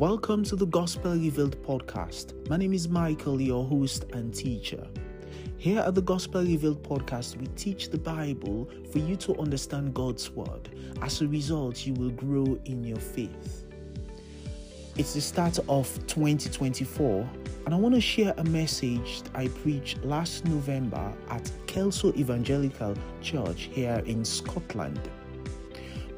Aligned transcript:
Welcome 0.00 0.44
to 0.44 0.56
the 0.56 0.64
Gospel 0.64 1.12
Revealed 1.12 1.62
podcast. 1.62 2.48
My 2.48 2.56
name 2.56 2.72
is 2.72 2.88
Michael, 2.88 3.38
your 3.38 3.66
host 3.66 4.06
and 4.14 4.32
teacher. 4.32 4.88
Here 5.58 5.80
at 5.80 5.94
the 5.94 6.00
Gospel 6.00 6.40
Revealed 6.40 6.82
podcast, 6.82 7.36
we 7.36 7.48
teach 7.48 7.90
the 7.90 7.98
Bible 7.98 8.66
for 8.90 8.96
you 8.96 9.14
to 9.16 9.38
understand 9.38 9.92
God's 9.92 10.30
Word. 10.30 10.70
As 11.02 11.20
a 11.20 11.28
result, 11.28 11.84
you 11.84 11.92
will 11.92 12.12
grow 12.12 12.58
in 12.64 12.82
your 12.82 12.96
faith. 12.96 13.66
It's 14.96 15.12
the 15.12 15.20
start 15.20 15.58
of 15.68 15.86
2024, 16.06 17.28
and 17.66 17.74
I 17.74 17.76
want 17.76 17.94
to 17.94 18.00
share 18.00 18.32
a 18.38 18.44
message 18.44 19.20
I 19.34 19.48
preached 19.48 20.02
last 20.02 20.46
November 20.46 21.12
at 21.28 21.52
Kelso 21.66 22.14
Evangelical 22.14 22.94
Church 23.20 23.68
here 23.70 24.02
in 24.06 24.24
Scotland. 24.24 25.10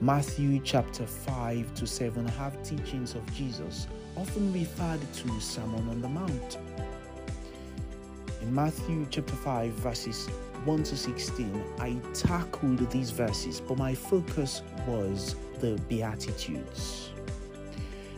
Matthew 0.03 0.61
chapter 0.65 1.07
5 1.07 1.75
to 1.75 1.87
7 1.87 2.27
have 2.27 2.61
teachings 2.65 3.15
of 3.15 3.25
Jesus, 3.33 3.87
often 4.17 4.53
referred 4.53 5.01
to 5.01 5.41
Sermon 5.41 5.89
on 5.89 6.01
the 6.03 6.09
Mount. 6.09 6.59
In 8.41 8.53
Matthew 8.53 9.07
chapter 9.11 9.37
5, 9.37 9.71
verses 9.75 10.27
1 10.65 10.83
to 10.83 10.97
16, 10.97 11.65
I 11.79 11.95
tackled 12.15 12.91
these 12.91 13.13
verses, 13.13 13.61
but 13.61 13.79
my 13.79 13.95
focus 13.95 14.63
was 14.89 15.37
the 15.61 15.81
Beatitudes. 15.89 17.13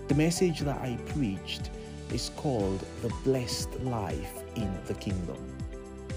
The 0.09 0.15
message 0.15 0.61
that 0.61 0.81
I 0.81 0.97
preached 1.13 1.69
is 2.15 2.31
called 2.37 2.83
The 3.03 3.13
Blessed 3.25 3.79
Life 3.81 4.43
in 4.57 4.75
the 4.87 4.95
Kingdom. 4.95 5.37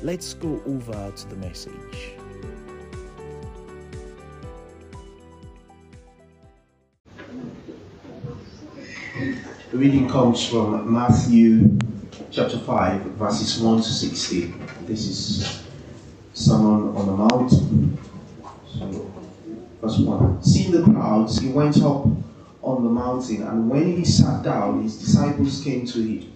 Let's 0.02 0.34
go 0.34 0.62
over 0.66 1.12
to 1.14 1.28
the 1.28 1.36
message. 1.36 2.17
The 9.78 9.84
reading 9.84 10.10
comes 10.10 10.44
from 10.44 10.92
Matthew 10.92 11.78
chapter 12.32 12.58
5, 12.58 13.02
verses 13.12 13.60
1 13.62 13.78
to 13.78 13.84
16. 13.84 14.68
This 14.88 15.06
is 15.06 15.64
Sermon 16.34 16.98
on 16.98 17.06
the 17.06 17.12
Mount. 17.12 17.52
So, 18.74 19.12
verse 19.80 20.00
1. 20.00 20.44
Seeing 20.44 20.72
the 20.72 20.82
crowds, 20.82 21.38
he 21.38 21.50
went 21.50 21.78
up 21.84 22.08
on 22.64 22.84
the 22.86 22.90
mountain, 22.90 23.44
and 23.44 23.70
when 23.70 23.98
he 23.98 24.04
sat 24.04 24.42
down, 24.42 24.82
his 24.82 24.98
disciples 24.98 25.64
came 25.64 25.86
to 25.86 26.02
him. 26.02 26.34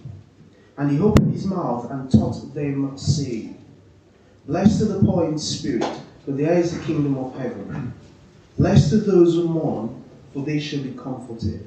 And 0.76 0.92
he 0.92 1.00
opened 1.00 1.34
his 1.34 1.44
mouth 1.44 1.90
and 1.90 2.08
taught 2.12 2.54
them, 2.54 2.96
saying, 2.96 3.60
Blessed 4.46 4.82
are 4.82 4.84
the 4.84 5.00
poor 5.00 5.24
in 5.24 5.36
spirit, 5.36 5.84
for 6.24 6.30
there 6.30 6.58
is 6.58 6.78
the 6.78 6.84
kingdom 6.84 7.18
of 7.18 7.36
heaven. 7.36 7.92
Blessed 8.56 8.92
are 8.92 8.98
those 8.98 9.34
who 9.34 9.48
mourn, 9.48 10.04
for 10.32 10.44
they 10.44 10.60
shall 10.60 10.84
be 10.84 10.92
comforted. 10.92 11.66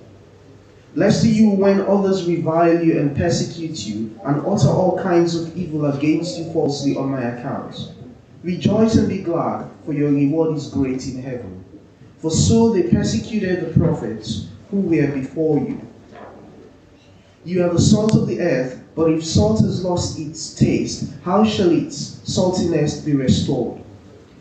Blessed 0.93 1.27
you 1.27 1.51
when 1.51 1.79
others 1.81 2.27
revile 2.27 2.83
you 2.83 2.99
and 2.99 3.15
persecute 3.15 3.87
you, 3.87 4.19
and 4.25 4.45
utter 4.45 4.67
all 4.67 5.01
kinds 5.01 5.35
of 5.35 5.55
evil 5.55 5.85
against 5.85 6.37
you 6.37 6.51
falsely 6.51 6.97
on 6.97 7.11
my 7.11 7.21
account. 7.21 7.93
Rejoice 8.43 8.95
and 8.95 9.07
be 9.07 9.19
glad, 9.19 9.69
for 9.85 9.93
your 9.93 10.11
reward 10.11 10.57
is 10.57 10.67
great 10.67 11.07
in 11.07 11.21
heaven. 11.21 11.63
For 12.17 12.29
so 12.29 12.73
they 12.73 12.83
persecuted 12.83 13.61
the 13.61 13.79
prophets 13.79 14.47
who 14.69 14.81
were 14.81 15.07
before 15.07 15.59
you. 15.59 15.79
You 17.45 17.63
are 17.63 17.73
the 17.73 17.79
salt 17.79 18.13
of 18.15 18.27
the 18.27 18.41
earth, 18.41 18.83
but 18.93 19.11
if 19.11 19.23
salt 19.23 19.61
has 19.61 19.85
lost 19.85 20.19
its 20.19 20.53
taste, 20.53 21.13
how 21.23 21.45
shall 21.45 21.71
its 21.71 22.19
saltiness 22.25 23.05
be 23.05 23.13
restored? 23.13 23.81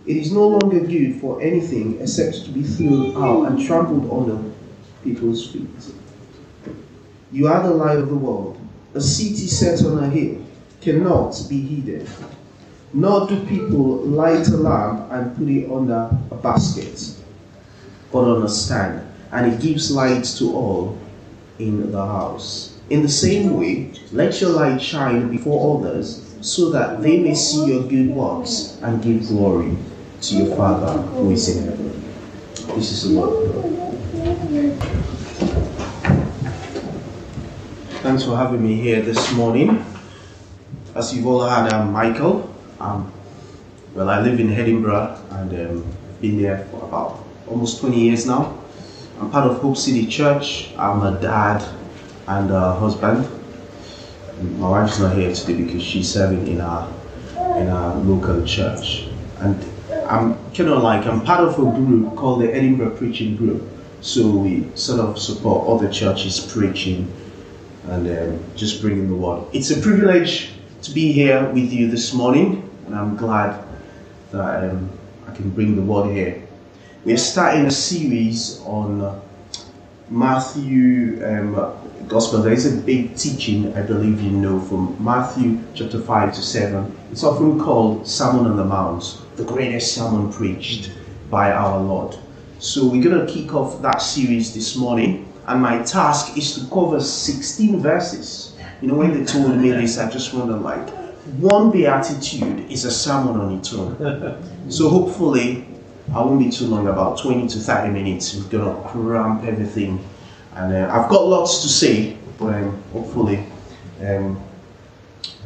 It 0.05 0.17
is 0.17 0.32
no 0.32 0.49
longer 0.49 0.81
good 0.81 1.21
for 1.21 1.41
anything 1.41 2.00
except 2.00 2.44
to 2.47 2.50
be 2.50 2.65
thrown 2.65 3.17
out 3.17 3.53
and 3.53 3.65
trampled 3.65 4.11
under 4.11 4.43
people's 5.05 5.47
feet. 5.53 5.69
You 7.33 7.47
are 7.47 7.63
the 7.63 7.75
light 7.75 7.99
of 7.99 8.09
the 8.09 8.17
world. 8.17 8.59
A 8.95 9.01
city 9.01 9.47
set 9.47 9.85
on 9.85 10.03
a 10.03 10.11
hill 10.11 10.45
cannot 10.81 11.41
be 11.49 11.61
hidden. 11.61 12.09
Nor 12.93 13.29
do 13.29 13.47
people 13.47 13.99
light 13.99 14.49
a 14.49 14.57
lamp 14.57 15.13
and 15.13 15.37
put 15.37 15.49
it 15.49 15.71
under 15.71 16.11
a 16.33 16.35
basket, 16.35 17.15
but 18.11 18.25
on 18.25 18.43
a 18.43 18.49
stand, 18.49 19.07
and 19.31 19.53
it 19.53 19.61
gives 19.61 19.93
light 19.93 20.25
to 20.25 20.57
all 20.57 20.99
in 21.61 21.93
the 21.93 22.05
house. 22.05 22.81
In 22.91 23.03
the 23.03 23.09
same 23.09 23.57
way, 23.57 23.93
let 24.11 24.41
your 24.41 24.51
light 24.51 24.83
shine 24.83 25.29
before 25.29 25.79
others, 25.79 26.35
so 26.41 26.71
that 26.71 27.01
they 27.01 27.21
may 27.21 27.35
see 27.35 27.67
your 27.67 27.85
good 27.85 28.11
works 28.11 28.77
and 28.83 29.01
give 29.01 29.29
glory 29.29 29.77
to 30.23 30.35
your 30.35 30.57
Father 30.57 31.01
who 31.01 31.31
is 31.31 31.57
in 31.57 31.65
heaven. 31.65 32.12
This 32.75 32.91
is 32.91 33.09
the 33.09 33.21
word. 33.21 35.19
Thanks 38.03 38.25
for 38.25 38.34
having 38.34 38.62
me 38.62 38.77
here 38.77 39.03
this 39.03 39.31
morning. 39.34 39.84
As 40.94 41.15
you've 41.15 41.27
all 41.27 41.47
heard, 41.47 41.71
I'm 41.71 41.93
Michael. 41.93 42.50
Um, 42.81 43.12
well, 43.94 44.09
I 44.09 44.22
live 44.22 44.41
in 44.41 44.50
Edinburgh 44.50 45.22
and 45.33 45.53
um, 45.53 45.97
been 46.19 46.41
there 46.41 46.66
for 46.71 46.83
about 46.84 47.22
almost 47.47 47.78
20 47.81 48.00
years 48.00 48.25
now. 48.25 48.59
I'm 49.21 49.31
part 49.31 49.50
of 49.50 49.59
Hope 49.59 49.77
City 49.77 50.06
Church. 50.06 50.72
I'm 50.78 51.03
a 51.03 51.21
dad 51.21 51.62
and 52.27 52.50
a 52.50 52.72
husband. 52.72 53.28
My 54.59 54.71
wife's 54.71 54.99
not 54.99 55.15
here 55.15 55.34
today 55.34 55.62
because 55.62 55.82
she's 55.82 56.11
serving 56.11 56.49
in 56.49 56.62
our 56.62 56.91
in 57.59 57.69
our 57.69 57.97
local 57.97 58.47
church, 58.47 59.09
and 59.41 59.62
I'm 60.09 60.38
kind 60.55 60.71
of 60.71 60.82
like 60.82 61.05
I'm 61.05 61.21
part 61.21 61.41
of 61.41 61.59
a 61.59 61.71
group 61.71 62.17
called 62.17 62.41
the 62.41 62.50
Edinburgh 62.50 62.97
Preaching 62.97 63.37
Group. 63.37 63.62
So 64.00 64.27
we 64.31 64.75
sort 64.75 65.00
of 65.00 65.19
support 65.19 65.69
other 65.69 65.93
churches 65.93 66.41
preaching 66.41 67.12
and 67.89 68.07
um, 68.07 68.45
just 68.57 68.81
bringing 68.81 69.09
the 69.09 69.17
word. 69.17 69.47
It's 69.53 69.71
a 69.71 69.81
privilege 69.81 70.53
to 70.83 70.91
be 70.93 71.13
here 71.13 71.49
with 71.51 71.73
you 71.73 71.91
this 71.91 72.13
morning, 72.13 72.69
and 72.87 72.95
I'm 72.95 73.17
glad 73.17 73.65
that 74.33 74.71
um, 74.71 74.91
I 75.27 75.35
can 75.35 75.51
bring 75.51 75.77
the 75.77 75.83
word 75.83 76.15
here. 76.15 76.43
We're 77.05 77.17
starting 77.17 77.67
a 77.67 77.71
series 77.71 78.61
on 78.63 79.21
Matthew 80.11 81.25
um, 81.25 81.55
Gospel. 82.09 82.43
There 82.43 82.53
is 82.53 82.67
a 82.67 82.81
big 82.83 83.17
teaching, 83.17 83.75
I 83.77 83.83
believe 83.83 84.21
you 84.21 84.31
know, 84.31 84.61
from 84.61 85.03
Matthew 85.03 85.59
chapter 85.75 86.01
5 86.01 86.35
to 86.35 86.43
7. 86.43 86.99
It's 87.12 87.25
often 87.25 87.61
called 87.61 88.07
Sermon 88.07 88.47
on 88.47 88.57
the 88.57 88.65
Mount, 88.65 89.19
the 89.37 89.45
greatest 89.45 89.95
sermon 89.95 90.33
preached 90.33 90.93
by 91.31 91.53
our 91.53 91.79
Lord. 91.79 92.17
So 92.59 92.87
we're 92.87 93.03
going 93.03 93.27
to 93.27 93.33
kick 93.33 93.55
off 93.55 93.81
that 93.83 94.03
series 94.03 94.53
this 94.53 94.77
morning 94.77 95.30
and 95.50 95.61
my 95.61 95.83
task 95.83 96.38
is 96.38 96.55
to 96.55 96.71
cover 96.72 97.00
16 97.00 97.81
verses. 97.81 98.55
You 98.81 98.88
know, 98.88 98.94
when 98.94 99.12
they 99.12 99.25
told 99.25 99.56
me 99.59 99.71
this, 99.71 99.99
I 99.99 100.09
just 100.09 100.33
wondered 100.33 100.62
like, 100.62 100.88
one 101.41 101.72
beatitude 101.72 102.71
is 102.71 102.84
a 102.84 102.91
sermon 102.91 103.41
on 103.41 103.59
its 103.59 103.75
own. 103.75 104.71
so 104.71 104.88
hopefully, 104.88 105.66
I 106.15 106.21
won't 106.21 106.38
be 106.38 106.50
too 106.50 106.66
long, 106.66 106.87
about 106.87 107.19
20 107.19 107.49
to 107.49 107.59
30 107.59 107.93
minutes. 107.93 108.34
We're 108.34 108.49
gonna 108.49 108.88
cramp 108.88 109.43
everything, 109.43 110.05
and 110.55 110.72
uh, 110.72 110.88
I've 110.93 111.11
got 111.11 111.27
lots 111.27 111.62
to 111.62 111.69
say, 111.69 112.17
but 112.38 112.55
um, 112.55 112.82
hopefully, 112.93 113.44
um, 114.00 114.41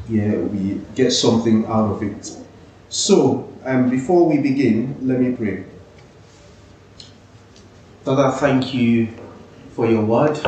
yeah, 0.06 0.36
we 0.36 0.82
get 0.94 1.12
something 1.12 1.64
out 1.64 1.92
of 1.92 2.02
it. 2.02 2.36
So, 2.90 3.50
um, 3.64 3.88
before 3.88 4.28
we 4.28 4.36
begin, 4.36 4.98
let 5.00 5.18
me 5.18 5.34
pray. 5.34 5.64
Father, 8.04 8.30
thank 8.36 8.74
you 8.74 9.08
for 9.74 9.90
your 9.90 10.04
word. 10.04 10.38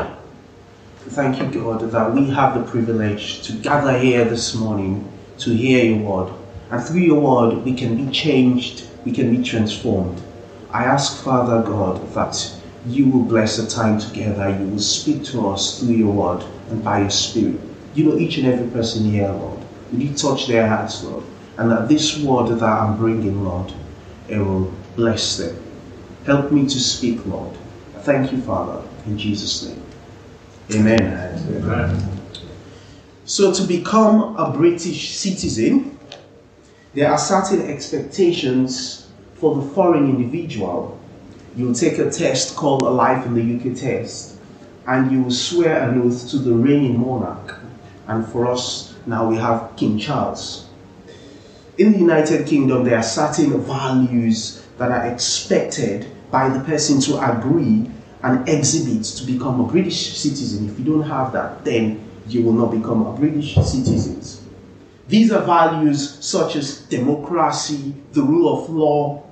Thank 1.08 1.40
you, 1.40 1.60
God, 1.60 1.80
that 1.90 2.14
we 2.14 2.30
have 2.30 2.54
the 2.54 2.70
privilege 2.70 3.42
to 3.42 3.52
gather 3.54 3.98
here 3.98 4.24
this 4.24 4.54
morning 4.54 5.10
to 5.38 5.50
hear 5.50 5.84
your 5.84 5.98
word. 5.98 6.32
And 6.70 6.82
through 6.82 7.00
your 7.00 7.20
word, 7.20 7.64
we 7.64 7.74
can 7.74 7.96
be 7.96 8.12
changed, 8.12 8.86
we 9.04 9.10
can 9.10 9.36
be 9.36 9.42
transformed. 9.42 10.22
I 10.70 10.84
ask, 10.84 11.22
Father 11.22 11.60
God, 11.62 12.12
that 12.14 12.52
you 12.86 13.08
will 13.08 13.24
bless 13.24 13.56
the 13.56 13.66
time 13.66 13.98
together. 13.98 14.48
You 14.50 14.66
will 14.66 14.78
speak 14.78 15.24
to 15.26 15.48
us 15.48 15.80
through 15.80 15.94
your 15.94 16.12
word 16.12 16.44
and 16.70 16.84
by 16.84 17.00
your 17.00 17.10
spirit. 17.10 17.60
You 17.94 18.04
know 18.04 18.18
each 18.18 18.38
and 18.38 18.46
every 18.46 18.68
person 18.68 19.10
here, 19.10 19.28
Lord. 19.28 19.60
You 19.92 20.14
touch 20.14 20.46
their 20.46 20.68
hearts, 20.68 21.02
Lord? 21.02 21.24
And 21.56 21.70
that 21.70 21.88
this 21.88 22.18
word 22.18 22.48
that 22.58 22.62
I'm 22.62 22.96
bringing, 22.96 23.44
Lord, 23.44 23.72
it 24.28 24.38
will 24.38 24.72
bless 24.94 25.36
them. 25.38 25.56
Help 26.26 26.52
me 26.52 26.62
to 26.64 26.78
speak, 26.78 27.24
Lord. 27.26 27.56
Thank 28.02 28.32
you, 28.32 28.40
Father 28.42 28.86
in 29.06 29.18
Jesus' 29.18 29.64
name. 29.64 29.82
Amen. 30.72 31.62
Amen. 31.62 32.12
So, 33.24 33.52
to 33.52 33.62
become 33.62 34.36
a 34.36 34.52
British 34.52 35.16
citizen, 35.16 35.98
there 36.94 37.10
are 37.10 37.18
certain 37.18 37.68
expectations 37.68 39.10
for 39.34 39.56
the 39.56 39.62
foreign 39.74 40.08
individual. 40.08 40.98
You'll 41.56 41.74
take 41.74 41.98
a 41.98 42.10
test 42.10 42.56
called 42.56 42.82
a 42.82 42.90
Life 42.90 43.26
in 43.26 43.34
the 43.34 43.56
UK 43.56 43.76
test, 43.76 44.38
and 44.86 45.10
you 45.10 45.22
will 45.22 45.30
swear 45.30 45.88
an 45.88 46.00
oath 46.00 46.28
to 46.30 46.38
the 46.38 46.52
reigning 46.52 46.98
monarch. 46.98 47.58
And 48.08 48.26
for 48.26 48.46
us, 48.46 48.94
now 49.06 49.28
we 49.28 49.36
have 49.36 49.74
King 49.76 49.98
Charles. 49.98 50.66
In 51.78 51.92
the 51.92 51.98
United 51.98 52.46
Kingdom, 52.46 52.84
there 52.84 52.96
are 52.96 53.02
certain 53.02 53.60
values 53.60 54.64
that 54.78 54.90
are 54.90 55.06
expected 55.06 56.06
by 56.30 56.48
the 56.48 56.60
person 56.60 57.00
to 57.02 57.38
agree 57.38 57.90
and 58.26 58.48
exhibit 58.48 59.04
to 59.04 59.24
become 59.24 59.60
a 59.60 59.68
British 59.68 60.18
citizen. 60.18 60.68
If 60.68 60.80
you 60.80 60.84
don't 60.84 61.08
have 61.08 61.32
that, 61.32 61.64
then 61.64 62.02
you 62.26 62.42
will 62.42 62.54
not 62.54 62.72
become 62.72 63.06
a 63.06 63.12
British 63.12 63.54
citizen. 63.54 64.20
These 65.06 65.30
are 65.30 65.44
values 65.44 66.18
such 66.24 66.56
as 66.56 66.80
democracy, 66.80 67.94
the 68.10 68.22
rule 68.22 68.52
of 68.52 68.68
law, 68.68 69.22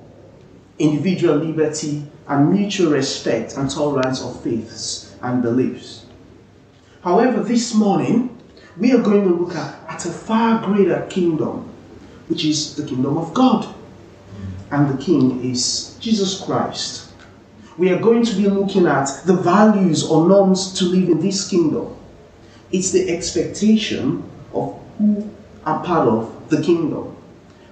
individual 0.79 1.35
liberty, 1.35 2.05
and 2.29 2.53
mutual 2.53 2.93
respect 2.93 3.57
and 3.57 3.69
tolerance 3.69 4.23
of 4.23 4.41
faiths 4.41 5.13
and 5.21 5.43
beliefs. 5.43 6.05
However, 7.03 7.43
this 7.43 7.75
morning, 7.75 8.41
we 8.77 8.93
are 8.93 9.01
going 9.01 9.27
to 9.27 9.35
look 9.35 9.55
at, 9.55 9.77
at 9.89 10.05
a 10.05 10.09
far 10.09 10.65
greater 10.65 11.05
kingdom, 11.09 11.69
which 12.29 12.45
is 12.45 12.75
the 12.77 12.85
kingdom 12.85 13.17
of 13.17 13.33
God. 13.33 13.75
And 14.71 14.97
the 14.97 15.03
king 15.03 15.43
is 15.43 15.97
Jesus 15.99 16.41
Christ. 16.41 17.04
We 17.77 17.89
are 17.89 17.99
going 17.99 18.23
to 18.23 18.35
be 18.35 18.47
looking 18.47 18.87
at 18.87 19.09
the 19.25 19.33
values 19.33 20.03
or 20.09 20.27
norms 20.27 20.73
to 20.79 20.85
live 20.85 21.09
in 21.09 21.19
this 21.19 21.47
kingdom. 21.49 21.95
It's 22.71 22.91
the 22.91 23.09
expectation 23.09 24.23
of 24.53 24.79
who 24.97 25.29
are 25.65 25.83
part 25.83 26.07
of 26.07 26.49
the 26.49 26.61
kingdom. 26.61 27.15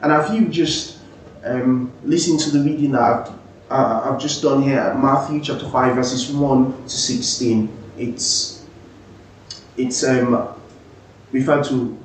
And 0.02 0.12
if 0.12 0.34
you 0.34 0.50
just 0.50 1.00
um, 1.46 1.92
listen 2.04 2.38
to 2.40 2.52
the 2.52 2.64
reading 2.70 2.92
that 2.92 3.02
I've, 3.02 3.34
uh, 3.70 4.12
I've 4.12 4.20
just 4.20 4.42
done 4.42 4.62
here, 4.62 4.94
Matthew 4.96 5.42
chapter 5.42 5.70
5, 5.70 5.96
verses 5.96 6.30
1 6.30 6.84
to 6.84 6.90
16, 6.90 7.70
it's, 7.98 8.66
it's 9.78 10.04
um, 10.04 10.50
referred 11.32 11.64
to 11.66 11.98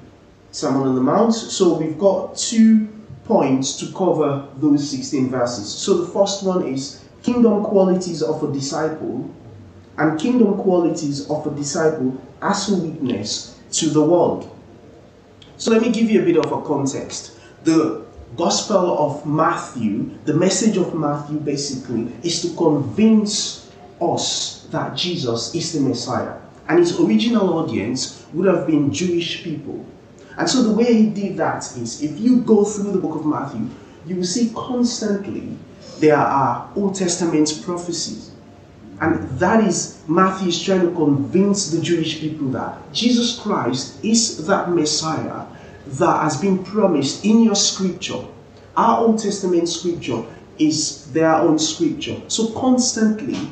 Sermon 0.53 0.89
on 0.89 0.95
the 0.95 1.01
Mount. 1.01 1.35
So 1.35 1.77
we've 1.77 1.99
got 1.99 2.37
two 2.37 2.89
points 3.25 3.77
to 3.79 3.93
cover 3.93 4.47
those 4.57 4.89
16 4.89 5.31
verses. 5.31 5.73
So 5.73 5.99
the 5.99 6.13
first 6.13 6.45
one 6.45 6.67
is 6.67 7.05
kingdom 7.23 7.65
qualities 7.65 8.23
of 8.23 8.43
a 8.43 8.53
disciple 8.53 9.31
and 9.99 10.19
kingdom 10.19 10.57
qualities 10.59 11.29
of 11.31 11.47
a 11.47 11.51
disciple 11.57 12.21
as 12.41 12.71
a 12.71 12.77
witness 12.77 13.59
to 13.73 13.91
the 13.91 14.03
world. 14.03 14.55
So 15.57 15.73
let 15.73 15.83
me 15.83 15.91
give 15.91 16.11
you 16.11 16.23
a 16.23 16.25
bit 16.25 16.37
of 16.37 16.53
a 16.53 16.63
context. 16.63 17.39
The 17.65 18.07
Gospel 18.37 18.97
of 18.99 19.27
Matthew, 19.27 20.11
the 20.25 20.35
message 20.35 20.77
of 20.77 20.95
Matthew 20.95 21.39
basically 21.41 22.13
is 22.23 22.43
to 22.43 22.55
convince 22.57 23.71
us 24.01 24.69
that 24.71 24.97
Jesus 24.97 25.55
is 25.55 25.73
the 25.73 25.81
Messiah. 25.81 26.39
And 26.69 26.79
his 26.79 27.01
original 27.01 27.59
audience 27.59 28.25
would 28.33 28.47
have 28.47 28.67
been 28.67 28.93
Jewish 28.93 29.43
people. 29.43 29.85
And 30.37 30.49
so 30.49 30.63
the 30.63 30.73
way 30.73 30.95
he 30.95 31.11
did 31.11 31.37
that 31.39 31.65
is 31.77 32.03
if 32.03 32.21
you 32.21 32.43
go 32.43 32.65
through 32.65 32.93
the 32.93 32.99
book 32.99 33.17
of 33.17 33.27
Matthew, 33.27 33.69
you 34.07 34.17
will 34.17 34.25
see 34.25 34.53
constantly 34.55 35.57
there 36.01 36.17
are 36.17 36.71
Old 36.77 36.95
Testament 36.95 37.61
prophecies. 37.65 38.31
And 39.01 39.29
that 39.39 39.63
is 39.65 40.03
Matthew 40.09 40.49
is 40.49 40.63
trying 40.63 40.81
to 40.81 40.95
convince 40.95 41.71
the 41.71 41.81
Jewish 41.81 42.21
people 42.21 42.49
that 42.51 42.93
Jesus 42.93 43.39
Christ 43.39 44.05
is 44.05 44.47
that 44.47 44.71
Messiah 44.71 45.47
that 45.87 46.23
has 46.23 46.41
been 46.41 46.65
promised 46.65 47.25
in 47.25 47.43
your 47.43 47.55
scripture. 47.55 48.25
Our 48.77 49.07
Old 49.07 49.19
Testament 49.21 49.69
scripture 49.69 50.25
is 50.59 51.11
their 51.13 51.35
own 51.35 51.59
scripture. 51.59 52.21
So 52.29 52.51
constantly, 52.53 53.51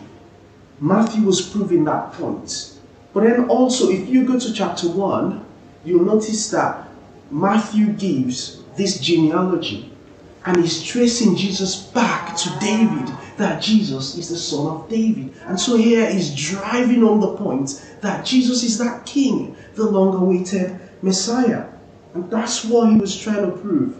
Matthew 0.80 1.22
was 1.22 1.40
proving 1.40 1.84
that 1.84 2.12
point. 2.12 2.78
But 3.14 3.24
then 3.24 3.48
also, 3.48 3.88
if 3.88 4.08
you 4.08 4.26
go 4.26 4.38
to 4.38 4.52
chapter 4.52 4.88
1, 4.88 5.44
you'll 5.84 6.04
notice 6.04 6.50
that 6.50 6.88
Matthew 7.30 7.92
gives 7.92 8.62
this 8.76 9.00
genealogy 9.00 9.95
and 10.46 10.56
he's 10.56 10.82
tracing 10.82 11.36
Jesus 11.36 11.76
back 11.76 12.36
to 12.36 12.56
David, 12.60 13.12
that 13.36 13.60
Jesus 13.60 14.16
is 14.16 14.28
the 14.28 14.36
son 14.36 14.66
of 14.68 14.88
David. 14.88 15.34
And 15.46 15.58
so 15.58 15.76
here 15.76 16.08
he's 16.08 16.34
driving 16.34 17.02
on 17.02 17.20
the 17.20 17.36
point 17.36 17.84
that 18.00 18.24
Jesus 18.24 18.62
is 18.62 18.78
that 18.78 19.04
king, 19.04 19.56
the 19.74 19.84
long 19.84 20.14
awaited 20.14 20.78
Messiah. 21.02 21.66
And 22.14 22.30
that's 22.30 22.64
what 22.64 22.90
he 22.90 22.96
was 22.96 23.20
trying 23.20 23.50
to 23.50 23.56
prove 23.58 23.96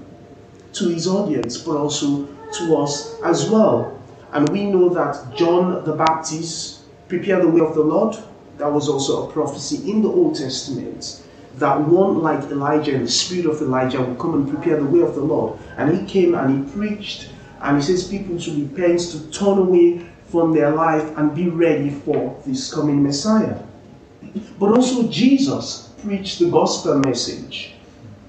to 0.75 0.88
his 0.88 1.08
audience, 1.08 1.58
but 1.58 1.76
also 1.76 2.26
to 2.58 2.76
us 2.76 3.20
as 3.22 3.50
well. 3.50 4.00
And 4.32 4.48
we 4.50 4.66
know 4.66 4.88
that 4.90 5.34
John 5.34 5.84
the 5.84 5.94
Baptist 5.94 6.82
prepared 7.08 7.43
the 7.43 7.48
way 7.48 7.60
of 7.60 7.75
the 7.75 7.82
Lord. 7.82 8.16
That 8.58 8.72
was 8.72 8.88
also 8.88 9.28
a 9.28 9.32
prophecy 9.32 9.90
in 9.90 10.00
the 10.00 10.08
Old 10.08 10.37
Testament 10.37 11.25
that 11.56 11.81
one 11.81 12.23
like 12.23 12.50
Elijah 12.50 12.94
and 12.94 13.06
the 13.06 13.11
spirit 13.11 13.47
of 13.47 13.61
Elijah 13.62 14.00
would 14.03 14.19
come 14.19 14.35
and 14.35 14.49
prepare 14.49 14.79
the 14.79 14.87
way 14.87 15.00
of 15.00 15.14
the 15.14 15.20
Lord. 15.20 15.58
And 15.76 15.97
he 15.97 16.06
came 16.06 16.35
and 16.35 16.67
he 16.67 16.73
preached, 16.73 17.31
and 17.62 17.79
he 17.79 17.82
says 17.82 18.06
people 18.08 18.38
to 18.38 18.50
repent, 18.64 19.00
to 19.00 19.31
turn 19.31 19.58
away 19.58 20.06
from 20.26 20.53
their 20.53 20.70
life 20.70 21.17
and 21.17 21.35
be 21.35 21.49
ready 21.49 21.91
for 21.91 22.41
this 22.47 22.73
coming 22.73 23.03
Messiah. 23.03 23.62
But 24.58 24.73
also, 24.73 25.08
Jesus 25.08 25.94
preached 26.03 26.41
the 26.41 26.50
gospel 26.50 26.99
message 26.99 27.75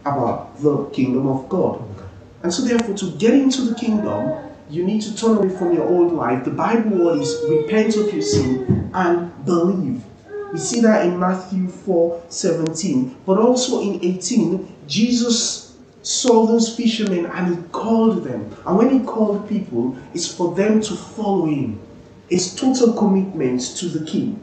about 0.02 0.62
the 0.62 0.86
kingdom 0.92 1.28
of 1.28 1.50
God. 1.50 1.84
And 2.44 2.54
so, 2.54 2.64
therefore, 2.64 2.96
to 2.96 3.12
get 3.18 3.34
into 3.34 3.62
the 3.64 3.76
kingdom, 3.76 4.52
you 4.70 4.86
need 4.86 5.02
to 5.02 5.16
turn 5.18 5.38
away 5.38 5.50
from 5.50 5.74
your 5.74 5.88
old 5.88 6.14
life. 6.14 6.46
The 6.46 6.52
Bible 6.52 6.98
word 6.98 7.22
is 7.22 7.44
repent 7.50 7.98
of 7.98 8.14
your 8.14 8.22
sin 8.22 8.92
and 8.94 9.46
believe. 9.46 10.04
We 10.52 10.60
see 10.60 10.82
that 10.82 11.06
in 11.06 11.20
Matthew 11.20 11.68
4 11.68 12.24
17. 12.30 13.18
But 13.26 13.40
also 13.40 13.82
in 13.82 14.04
18, 14.04 14.76
Jesus 14.88 15.78
saw 16.02 16.46
those 16.46 16.76
fishermen 16.76 17.26
and 17.26 17.56
he 17.56 17.62
called 17.70 18.24
them. 18.24 18.56
And 18.66 18.78
when 18.78 18.90
he 18.90 19.06
called 19.06 19.50
people, 19.50 19.98
it's 20.14 20.34
for 20.34 20.56
them 20.56 20.82
to 20.82 20.96
follow 20.96 21.46
him. 21.46 21.80
It's 22.30 22.56
total 22.56 22.94
commitment 22.94 23.62
to 23.78 23.88
the 23.88 24.06
king, 24.06 24.42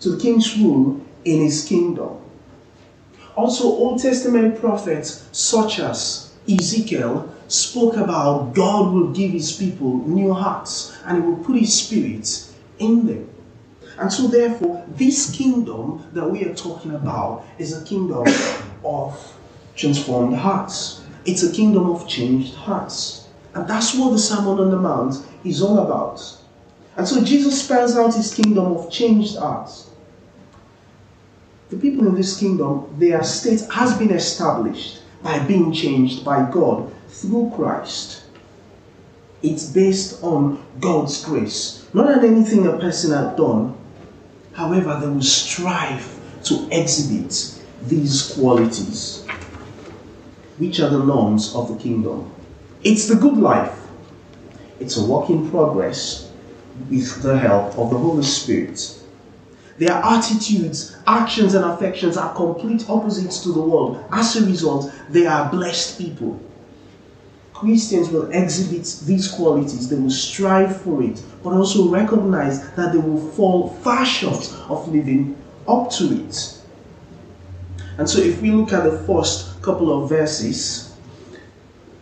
to 0.00 0.10
the 0.10 0.20
king's 0.20 0.56
rule 0.58 1.00
in 1.24 1.40
his 1.40 1.64
kingdom. 1.66 2.18
Also, 3.36 3.64
Old 3.64 4.00
Testament 4.00 4.58
prophets 4.58 5.28
such 5.32 5.78
as 5.78 6.34
Ezekiel 6.48 7.34
spoke 7.48 7.96
about 7.96 8.54
God 8.54 8.92
will 8.94 9.12
give 9.12 9.32
his 9.32 9.52
people 9.52 9.98
new 10.08 10.32
hearts 10.32 10.96
and 11.04 11.22
he 11.22 11.28
will 11.28 11.44
put 11.44 11.56
his 11.56 11.74
spirit 11.74 12.46
in 12.78 13.06
them. 13.06 13.28
And 13.98 14.12
so, 14.12 14.26
therefore, 14.26 14.84
this 14.88 15.34
kingdom 15.34 16.06
that 16.12 16.28
we 16.28 16.44
are 16.44 16.54
talking 16.54 16.94
about 16.94 17.44
is 17.58 17.72
a 17.72 17.84
kingdom 17.84 18.26
of 18.84 19.36
transformed 19.74 20.36
hearts. 20.36 21.02
It's 21.24 21.42
a 21.42 21.52
kingdom 21.52 21.90
of 21.90 22.06
changed 22.06 22.54
hearts. 22.54 23.26
And 23.54 23.66
that's 23.66 23.94
what 23.94 24.10
the 24.10 24.18
Sermon 24.18 24.58
on 24.58 24.70
the 24.70 24.78
Mount 24.78 25.16
is 25.44 25.62
all 25.62 25.78
about. 25.78 26.22
And 26.96 27.08
so, 27.08 27.24
Jesus 27.24 27.62
spells 27.62 27.96
out 27.96 28.14
his 28.14 28.34
kingdom 28.34 28.76
of 28.76 28.90
changed 28.90 29.38
hearts. 29.38 29.90
The 31.70 31.76
people 31.76 32.06
in 32.06 32.14
this 32.14 32.38
kingdom, 32.38 32.94
their 32.98 33.24
state 33.24 33.62
has 33.72 33.96
been 33.98 34.12
established 34.12 35.00
by 35.22 35.38
being 35.40 35.72
changed 35.72 36.24
by 36.24 36.48
God 36.50 36.92
through 37.08 37.52
Christ. 37.56 38.24
It's 39.42 39.66
based 39.66 40.22
on 40.22 40.64
God's 40.80 41.24
grace, 41.24 41.86
not 41.92 42.06
on 42.06 42.24
anything 42.24 42.66
a 42.66 42.78
person 42.78 43.12
had 43.12 43.36
done, 43.36 43.74
However, 44.56 44.98
they 44.98 45.06
will 45.06 45.20
strive 45.20 46.08
to 46.44 46.66
exhibit 46.70 47.60
these 47.86 48.32
qualities, 48.34 49.26
which 50.56 50.80
are 50.80 50.88
the 50.88 51.04
norms 51.04 51.54
of 51.54 51.68
the 51.68 51.76
kingdom. 51.76 52.32
It's 52.82 53.06
the 53.06 53.16
good 53.16 53.36
life. 53.36 53.78
It's 54.80 54.96
a 54.96 55.04
work 55.04 55.28
in 55.28 55.50
progress 55.50 56.32
with 56.88 57.22
the 57.22 57.36
help 57.36 57.78
of 57.78 57.90
the 57.90 57.98
Holy 57.98 58.22
Spirit. 58.22 58.98
Their 59.76 59.92
attitudes, 59.92 60.96
actions, 61.06 61.52
and 61.54 61.62
affections 61.66 62.16
are 62.16 62.34
complete 62.34 62.88
opposites 62.88 63.42
to 63.42 63.52
the 63.52 63.60
world. 63.60 64.02
As 64.10 64.36
a 64.36 64.46
result, 64.46 64.90
they 65.10 65.26
are 65.26 65.50
blessed 65.50 65.98
people. 65.98 66.40
Christians 67.56 68.10
will 68.10 68.30
exhibit 68.32 68.84
these 69.06 69.28
qualities, 69.28 69.88
they 69.88 69.96
will 69.96 70.10
strive 70.10 70.82
for 70.82 71.02
it, 71.02 71.22
but 71.42 71.54
also 71.54 71.88
recognize 71.88 72.70
that 72.74 72.92
they 72.92 72.98
will 72.98 73.30
fall 73.30 73.70
far 73.82 74.04
short 74.04 74.52
of 74.68 74.86
living 74.88 75.34
up 75.66 75.90
to 75.92 76.04
it. 76.22 76.58
And 77.96 78.08
so, 78.08 78.20
if 78.20 78.42
we 78.42 78.50
look 78.50 78.74
at 78.74 78.84
the 78.84 78.98
first 79.04 79.62
couple 79.62 79.90
of 79.90 80.10
verses, 80.10 80.94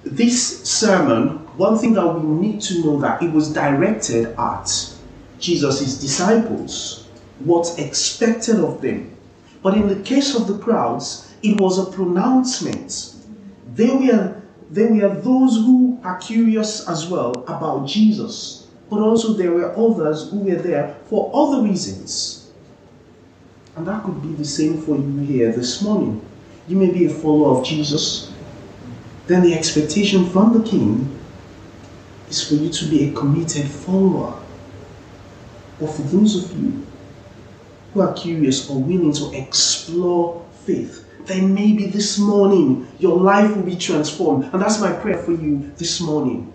this 0.02 0.64
sermon, 0.64 1.38
one 1.56 1.78
thing 1.78 1.92
that 1.92 2.06
we 2.06 2.22
need 2.22 2.60
to 2.62 2.82
know 2.82 2.98
that 3.00 3.22
it 3.22 3.32
was 3.32 3.52
directed 3.52 4.34
at 4.36 4.94
Jesus' 5.38 6.00
disciples, 6.00 7.06
what's 7.38 7.78
expected 7.78 8.58
of 8.58 8.82
them. 8.82 9.16
But 9.62 9.74
in 9.74 9.86
the 9.86 10.02
case 10.02 10.34
of 10.34 10.48
the 10.48 10.58
crowds, 10.58 11.32
it 11.44 11.60
was 11.60 11.78
a 11.78 11.92
pronouncement. 11.92 13.14
They 13.74 13.90
were, 13.94 14.42
they 14.74 14.86
were 14.86 15.14
those 15.14 15.56
who 15.56 16.00
are 16.02 16.18
curious 16.18 16.88
as 16.88 17.06
well 17.06 17.30
about 17.46 17.86
Jesus, 17.86 18.66
but 18.90 18.98
also 18.98 19.34
there 19.34 19.52
were 19.52 19.72
others 19.76 20.30
who 20.30 20.40
were 20.40 20.56
there 20.56 20.96
for 21.06 21.30
other 21.32 21.62
reasons. 21.62 22.50
And 23.76 23.86
that 23.86 24.02
could 24.02 24.20
be 24.20 24.34
the 24.34 24.44
same 24.44 24.82
for 24.82 24.96
you 24.96 25.18
here 25.20 25.52
this 25.52 25.80
morning. 25.80 26.24
You 26.66 26.76
may 26.76 26.90
be 26.90 27.06
a 27.06 27.10
follower 27.10 27.58
of 27.58 27.64
Jesus. 27.64 28.32
Then 29.28 29.42
the 29.42 29.54
expectation 29.54 30.28
from 30.30 30.58
the 30.58 30.68
king 30.68 31.20
is 32.28 32.46
for 32.46 32.54
you 32.54 32.68
to 32.70 32.84
be 32.86 33.08
a 33.08 33.12
committed 33.12 33.66
follower. 33.66 34.40
But 35.78 35.88
for 35.88 36.02
those 36.02 36.44
of 36.44 36.58
you 36.58 36.84
who 37.92 38.00
are 38.00 38.12
curious 38.14 38.68
or 38.68 38.80
willing 38.80 39.12
to 39.12 39.30
explore 39.38 40.44
faith, 40.64 41.03
then 41.26 41.54
maybe 41.54 41.86
this 41.86 42.18
morning 42.18 42.88
your 42.98 43.16
life 43.16 43.54
will 43.54 43.62
be 43.62 43.76
transformed. 43.76 44.44
And 44.52 44.60
that's 44.60 44.80
my 44.80 44.92
prayer 44.92 45.18
for 45.18 45.32
you 45.32 45.72
this 45.76 46.00
morning. 46.00 46.52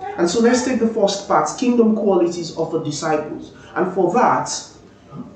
And 0.00 0.28
so 0.28 0.40
let's 0.40 0.64
take 0.64 0.80
the 0.80 0.88
first 0.88 1.28
part 1.28 1.48
kingdom 1.58 1.94
qualities 1.94 2.56
of 2.56 2.72
the 2.72 2.82
disciples. 2.82 3.52
And 3.74 3.92
for 3.92 4.12
that, 4.14 4.52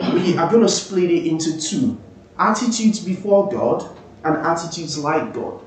we 0.00 0.37
are 0.37 0.50
going 0.50 0.62
to 0.62 0.69
split 0.69 1.11
it 1.11 1.26
into 1.26 1.61
two 1.61 2.00
attitudes 2.38 2.99
before 3.00 3.49
God 3.50 3.97
and 4.25 4.37
attitudes 4.38 4.99
like 4.99 5.33
God. 5.33 5.61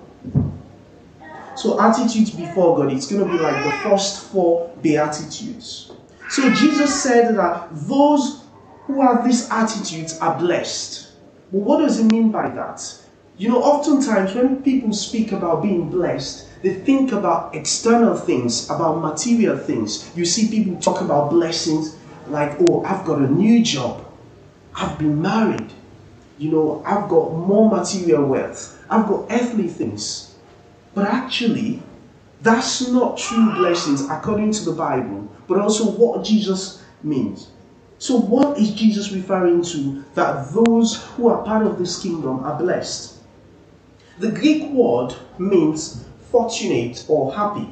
So, 1.55 1.79
attitudes 1.79 2.31
before 2.31 2.77
God, 2.77 2.91
it's 2.91 3.09
going 3.09 3.25
to 3.25 3.31
be 3.31 3.41
like 3.41 3.63
the 3.63 3.89
first 3.89 4.25
four 4.25 4.75
beatitudes. 4.81 5.91
So, 6.29 6.53
Jesus 6.53 7.01
said 7.01 7.35
that 7.37 7.69
those 7.71 8.43
who 8.83 9.01
have 9.01 9.23
these 9.23 9.49
attitudes 9.49 10.19
are 10.19 10.37
blessed. 10.37 11.04
Well, 11.51 11.63
what 11.63 11.79
does 11.79 11.99
it 11.99 12.05
mean 12.05 12.31
by 12.31 12.49
that? 12.49 12.81
You 13.37 13.49
know, 13.49 13.61
oftentimes 13.61 14.33
when 14.33 14.63
people 14.63 14.93
speak 14.93 15.31
about 15.31 15.61
being 15.61 15.89
blessed, 15.89 16.47
they 16.63 16.73
think 16.73 17.11
about 17.11 17.53
external 17.53 18.15
things, 18.15 18.69
about 18.69 19.01
material 19.01 19.57
things. 19.57 20.09
You 20.15 20.25
see 20.25 20.49
people 20.49 20.79
talk 20.81 21.01
about 21.01 21.29
blessings 21.29 21.97
like, 22.27 22.57
oh, 22.61 22.83
I've 22.83 23.05
got 23.05 23.19
a 23.19 23.27
new 23.27 23.63
job, 23.63 24.03
I've 24.73 24.97
been 24.97 25.21
married, 25.21 25.71
you 26.37 26.51
know, 26.51 26.81
I've 26.85 27.07
got 27.09 27.33
more 27.33 27.69
material 27.69 28.25
wealth, 28.25 28.83
I've 28.89 29.07
got 29.07 29.27
earthly 29.29 29.67
things. 29.67 30.35
But 30.95 31.07
actually, 31.07 31.83
that's 32.41 32.89
not 32.89 33.17
true 33.17 33.53
blessings 33.53 34.09
according 34.09 34.53
to 34.53 34.65
the 34.65 34.71
Bible, 34.71 35.29
but 35.47 35.59
also 35.59 35.91
what 35.91 36.23
Jesus 36.23 36.81
means. 37.03 37.47
So, 37.97 38.17
what 38.17 38.57
is 38.57 38.71
Jesus 38.71 39.11
referring 39.11 39.63
to 39.63 40.03
that 40.15 40.53
those 40.53 41.03
who 41.15 41.29
are 41.29 41.43
part 41.43 41.65
of 41.65 41.79
this 41.79 42.01
kingdom 42.01 42.43
are 42.43 42.57
blessed? 42.59 43.15
The 44.19 44.31
Greek 44.31 44.71
word 44.71 45.15
means 45.37 46.03
fortunate 46.31 47.05
or 47.07 47.33
happy. 47.33 47.69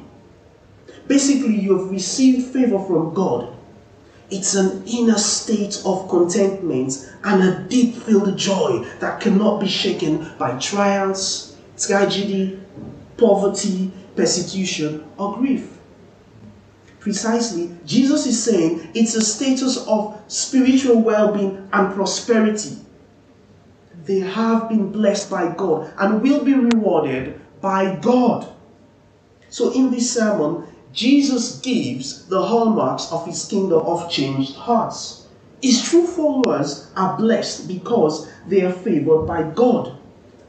Basically, 1.06 1.60
you 1.60 1.78
have 1.78 1.90
received 1.90 2.52
favor 2.52 2.78
from 2.78 3.12
God. 3.12 3.54
It's 4.30 4.54
an 4.54 4.82
inner 4.86 5.18
state 5.18 5.82
of 5.84 6.08
contentment 6.08 7.10
and 7.24 7.42
a 7.42 7.60
deep 7.68 7.94
filled 7.94 8.36
joy 8.38 8.86
that 9.00 9.20
cannot 9.20 9.60
be 9.60 9.68
shaken 9.68 10.30
by 10.38 10.58
trials, 10.58 11.56
tragedy, 11.78 12.58
poverty, 13.18 13.92
persecution, 14.16 15.04
or 15.18 15.36
grief. 15.36 15.73
Precisely, 17.04 17.70
Jesus 17.84 18.26
is 18.26 18.42
saying 18.42 18.88
it's 18.94 19.14
a 19.14 19.20
status 19.20 19.76
of 19.86 20.18
spiritual 20.26 21.02
well 21.02 21.34
being 21.34 21.68
and 21.70 21.92
prosperity. 21.94 22.78
They 24.06 24.20
have 24.20 24.70
been 24.70 24.90
blessed 24.90 25.28
by 25.28 25.54
God 25.54 25.92
and 25.98 26.22
will 26.22 26.42
be 26.42 26.54
rewarded 26.54 27.38
by 27.60 27.96
God. 27.96 28.50
So, 29.50 29.74
in 29.74 29.90
this 29.90 30.14
sermon, 30.14 30.66
Jesus 30.94 31.58
gives 31.58 32.24
the 32.24 32.42
hallmarks 32.42 33.12
of 33.12 33.26
his 33.26 33.44
kingdom 33.44 33.80
of 33.80 34.10
changed 34.10 34.54
hearts. 34.54 35.26
His 35.60 35.82
true 35.82 36.06
followers 36.06 36.90
are 36.96 37.18
blessed 37.18 37.68
because 37.68 38.30
they 38.48 38.62
are 38.62 38.72
favored 38.72 39.26
by 39.26 39.42
God 39.42 39.98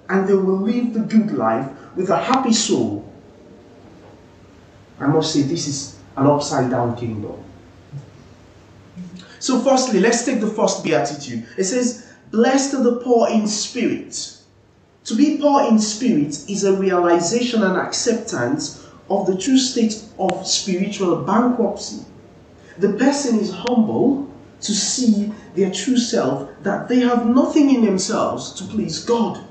and 0.07 0.25
they 0.25 0.35
will 0.35 0.62
live 0.62 0.93
the 0.93 1.01
good 1.01 1.33
life 1.33 1.67
with 1.97 2.09
a 2.09 2.17
happy 2.17 2.53
soul. 2.53 3.03
I 5.01 5.07
must 5.07 5.33
say, 5.33 5.41
this 5.41 5.67
is 5.67 5.94
an 6.17 6.27
upside 6.27 6.69
down 6.69 6.95
kingdom. 6.95 7.43
So, 9.39 9.60
firstly, 9.60 10.00
let's 10.00 10.25
take 10.25 10.39
the 10.41 10.48
first 10.48 10.84
beatitude. 10.84 11.45
It 11.57 11.65
says, 11.65 12.13
Blessed 12.31 12.74
are 12.75 12.84
the 12.84 12.98
poor 12.98 13.29
in 13.29 13.48
spirit. 13.48 14.38
To 15.05 15.15
be 15.15 15.38
poor 15.38 15.67
in 15.69 15.77
spirit 15.79 16.50
is 16.50 16.63
a 16.63 16.74
realization 16.74 17.62
and 17.62 17.77
acceptance 17.77 18.88
of 19.10 19.27
the 19.27 19.38
true 19.38 19.57
state 19.57 20.03
of 20.17 20.48
spiritual 20.48 21.17
bankruptcy. 21.24 22.03
The 22.79 22.93
person 22.93 23.39
is 23.39 23.53
humble 23.53 24.34
to 24.62 24.74
see 24.74 25.31
their 25.53 25.72
true 25.72 25.98
self, 25.98 26.50
that 26.63 26.88
they 26.88 27.00
have 27.00 27.27
nothing 27.27 27.74
in 27.74 27.86
themselves 27.86 28.51
to 28.53 28.63
please 28.65 29.03
God. 29.05 29.45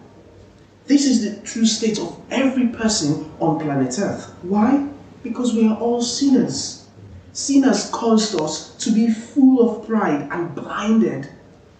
This 0.87 1.07
is 1.07 1.23
the 1.23 1.41
true 1.47 1.65
state 1.65 1.99
of 1.99 2.21
every 2.31 2.69
person 2.69 3.33
on 3.41 3.61
planet 3.61 3.99
Earth. 3.99 4.35
Why? 4.43 4.89
Because 5.25 5.55
we 5.55 5.67
are 5.67 5.77
all 5.77 6.01
sinners. 6.01 6.87
Sin 7.33 7.65
has 7.65 7.91
caused 7.91 8.41
us 8.41 8.77
to 8.77 8.93
be 8.93 9.11
full 9.11 9.69
of 9.69 9.89
pride 9.89 10.29
and 10.31 10.55
blinded 10.55 11.29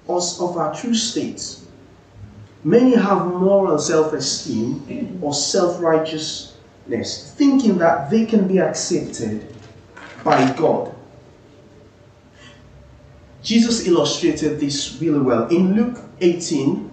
us 0.09 0.41
of 0.41 0.57
our 0.57 0.75
true 0.75 0.95
state. 0.95 1.59
Many 2.65 2.97
have 2.97 3.27
moral 3.27 3.79
self 3.79 4.13
esteem 4.15 5.19
or 5.23 5.35
self 5.35 5.81
righteousness, 5.81 7.35
thinking 7.37 7.79
that 7.79 8.11
they 8.11 8.25
can 8.27 8.49
be 8.49 8.59
accepted 8.59 9.55
by 10.25 10.53
God. 10.55 10.95
Jesus 13.43 13.87
illustrated 13.87 14.59
this 14.59 14.97
really 15.01 15.21
well. 15.21 15.47
In 15.49 15.75
Luke 15.75 16.01
18, 16.23 16.91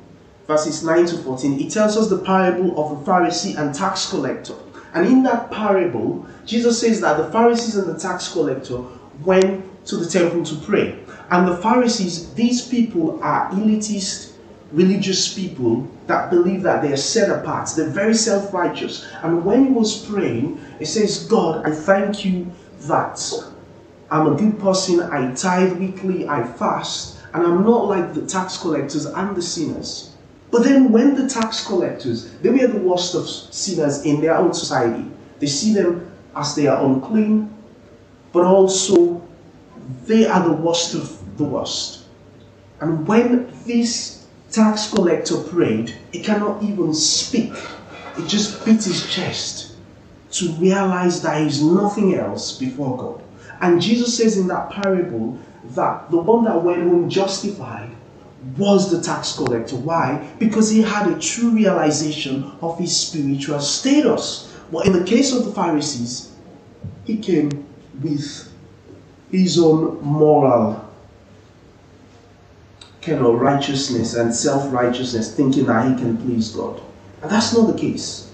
verses 0.47 0.83
9 0.83 1.05
to 1.05 1.17
14, 1.19 1.57
he 1.57 1.69
tells 1.69 1.95
us 1.95 2.09
the 2.09 2.17
parable 2.17 2.71
of 2.77 2.91
a 2.91 3.09
Pharisee 3.09 3.57
and 3.57 3.73
tax 3.73 4.09
collector. 4.09 4.55
And 4.93 5.07
in 5.07 5.23
that 5.23 5.49
parable, 5.49 6.25
Jesus 6.51 6.81
says 6.81 6.99
that 6.99 7.15
the 7.15 7.31
Pharisees 7.31 7.77
and 7.77 7.87
the 7.87 7.97
tax 7.97 8.27
collector 8.27 8.83
went 9.23 9.63
to 9.85 9.95
the 9.95 10.05
temple 10.05 10.43
to 10.43 10.55
pray. 10.55 10.99
And 11.29 11.47
the 11.47 11.55
Pharisees, 11.55 12.33
these 12.33 12.67
people 12.67 13.23
are 13.23 13.49
elitist 13.51 14.33
religious 14.73 15.33
people 15.33 15.89
that 16.07 16.29
believe 16.29 16.61
that 16.63 16.81
they 16.81 16.91
are 16.91 16.97
set 16.97 17.29
apart. 17.29 17.69
They're 17.73 17.89
very 17.89 18.13
self 18.13 18.53
righteous. 18.53 19.07
And 19.23 19.45
when 19.45 19.67
he 19.67 19.71
was 19.71 20.05
praying, 20.05 20.59
he 20.77 20.83
says, 20.83 21.25
God, 21.25 21.65
I 21.65 21.71
thank 21.71 22.25
you 22.25 22.51
that 22.81 23.17
I'm 24.11 24.27
a 24.27 24.35
good 24.35 24.59
person. 24.59 24.99
I 24.99 25.33
tithe 25.33 25.79
weekly, 25.79 26.27
I 26.27 26.43
fast, 26.43 27.17
and 27.33 27.47
I'm 27.47 27.63
not 27.63 27.87
like 27.87 28.13
the 28.13 28.25
tax 28.25 28.57
collectors 28.57 29.05
and 29.05 29.37
the 29.37 29.41
sinners. 29.41 30.17
But 30.51 30.65
then, 30.65 30.91
when 30.91 31.15
the 31.15 31.29
tax 31.29 31.65
collectors, 31.65 32.29
they 32.39 32.49
were 32.49 32.67
the 32.67 32.77
worst 32.77 33.15
of 33.15 33.29
sinners 33.29 34.03
in 34.03 34.19
their 34.19 34.35
own 34.35 34.53
society, 34.53 35.09
they 35.39 35.47
see 35.47 35.73
them 35.73 36.10
as 36.35 36.55
they 36.55 36.67
are 36.67 36.85
unclean, 36.85 37.53
but 38.31 38.43
also 38.43 39.21
they 40.05 40.25
are 40.25 40.43
the 40.47 40.53
worst 40.53 40.95
of 40.95 41.37
the 41.37 41.43
worst. 41.43 42.05
And 42.79 43.07
when 43.07 43.51
this 43.65 44.27
tax 44.51 44.91
collector 44.91 45.37
prayed, 45.37 45.95
he 46.11 46.21
cannot 46.21 46.63
even 46.63 46.93
speak. 46.93 47.53
He 48.17 48.27
just 48.27 48.65
beat 48.65 48.83
his 48.83 49.09
chest 49.13 49.75
to 50.31 50.51
realize 50.53 51.21
that 51.21 51.41
he's 51.41 51.61
nothing 51.61 52.15
else 52.15 52.57
before 52.57 52.97
God. 52.97 53.23
And 53.61 53.81
Jesus 53.81 54.17
says 54.17 54.37
in 54.37 54.47
that 54.47 54.71
parable 54.71 55.37
that 55.75 56.09
the 56.09 56.17
one 56.17 56.45
that 56.45 56.63
went 56.63 56.81
home 56.83 57.09
justified 57.09 57.91
was 58.57 58.89
the 58.89 59.01
tax 59.01 59.35
collector. 59.35 59.75
Why? 59.75 60.27
Because 60.39 60.69
he 60.69 60.81
had 60.81 61.07
a 61.07 61.19
true 61.19 61.51
realization 61.51 62.51
of 62.61 62.79
his 62.79 62.95
spiritual 62.95 63.59
status. 63.59 64.50
But 64.71 64.85
in 64.87 64.93
the 64.93 65.03
case 65.03 65.33
of 65.33 65.45
the 65.45 65.51
Pharisees, 65.51 66.31
he 67.05 67.17
came 67.17 67.65
with 68.01 68.51
his 69.31 69.59
own 69.59 70.01
moral 70.01 70.87
kind 73.01 73.25
of 73.25 73.39
righteousness 73.39 74.15
and 74.15 74.33
self 74.33 74.71
righteousness, 74.71 75.35
thinking 75.35 75.65
that 75.65 75.89
he 75.89 75.95
can 76.01 76.17
please 76.17 76.49
God. 76.49 76.81
And 77.21 77.31
that's 77.31 77.53
not 77.53 77.67
the 77.73 77.77
case. 77.77 78.31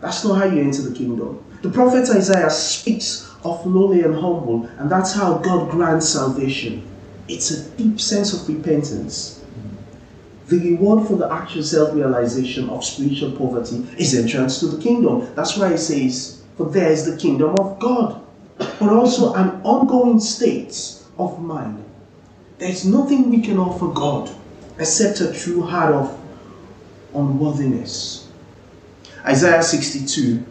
That's 0.00 0.24
not 0.24 0.38
how 0.38 0.44
you 0.44 0.62
enter 0.62 0.82
the 0.82 0.94
kingdom. 0.94 1.42
The 1.62 1.70
prophet 1.70 2.08
Isaiah 2.10 2.50
speaks 2.50 3.30
of 3.44 3.64
lowly 3.64 4.02
and 4.02 4.14
humble, 4.14 4.66
and 4.78 4.90
that's 4.90 5.14
how 5.14 5.38
God 5.38 5.70
grants 5.70 6.08
salvation. 6.08 6.86
It's 7.28 7.50
a 7.50 7.70
deep 7.70 8.00
sense 8.00 8.34
of 8.34 8.46
repentance. 8.48 9.33
The 10.48 10.58
reward 10.58 11.06
for 11.08 11.16
the 11.16 11.32
actual 11.32 11.62
self 11.62 11.94
realization 11.94 12.68
of 12.68 12.84
spiritual 12.84 13.32
poverty 13.32 13.86
is 13.98 14.14
entrance 14.14 14.60
to 14.60 14.66
the 14.66 14.82
kingdom. 14.82 15.32
That's 15.34 15.56
why 15.56 15.72
it 15.72 15.78
says, 15.78 16.42
For 16.56 16.68
there 16.70 16.90
is 16.90 17.06
the 17.06 17.16
kingdom 17.16 17.54
of 17.58 17.78
God, 17.78 18.20
but 18.58 18.90
also 18.90 19.32
an 19.34 19.62
ongoing 19.62 20.20
state 20.20 20.98
of 21.18 21.40
mind. 21.40 21.82
There's 22.58 22.84
nothing 22.84 23.30
we 23.30 23.40
can 23.40 23.58
offer 23.58 23.88
God 23.88 24.30
except 24.78 25.20
a 25.20 25.32
true 25.32 25.62
heart 25.62 25.94
of 25.94 26.20
unworthiness. 27.14 28.28
Isaiah 29.24 29.62
62, 29.62 30.44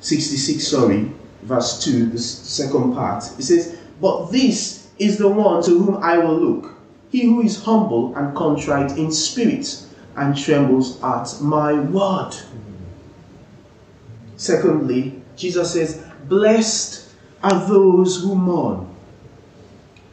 66, 0.00 0.66
sorry, 0.66 1.10
verse 1.42 1.82
2, 1.84 2.10
the 2.10 2.18
second 2.18 2.94
part. 2.94 3.24
It 3.38 3.42
says, 3.44 3.78
But 4.00 4.30
this 4.30 4.88
is 4.98 5.16
the 5.16 5.28
one 5.28 5.62
to 5.62 5.70
whom 5.70 6.02
I 6.02 6.18
will 6.18 6.38
look, 6.38 6.74
he 7.12 7.26
who 7.26 7.42
is 7.42 7.62
humble 7.62 8.16
and 8.16 8.34
contrite 8.34 8.92
in 8.96 9.12
spirit 9.12 9.84
and 10.16 10.36
trembles 10.36 11.00
at 11.02 11.40
my 11.42 11.74
word. 11.74 12.34
Secondly, 14.36 15.20
Jesus 15.36 15.74
says, 15.74 16.02
Blessed 16.26 17.10
are 17.42 17.68
those 17.68 18.22
who 18.22 18.34
mourn. 18.34 18.88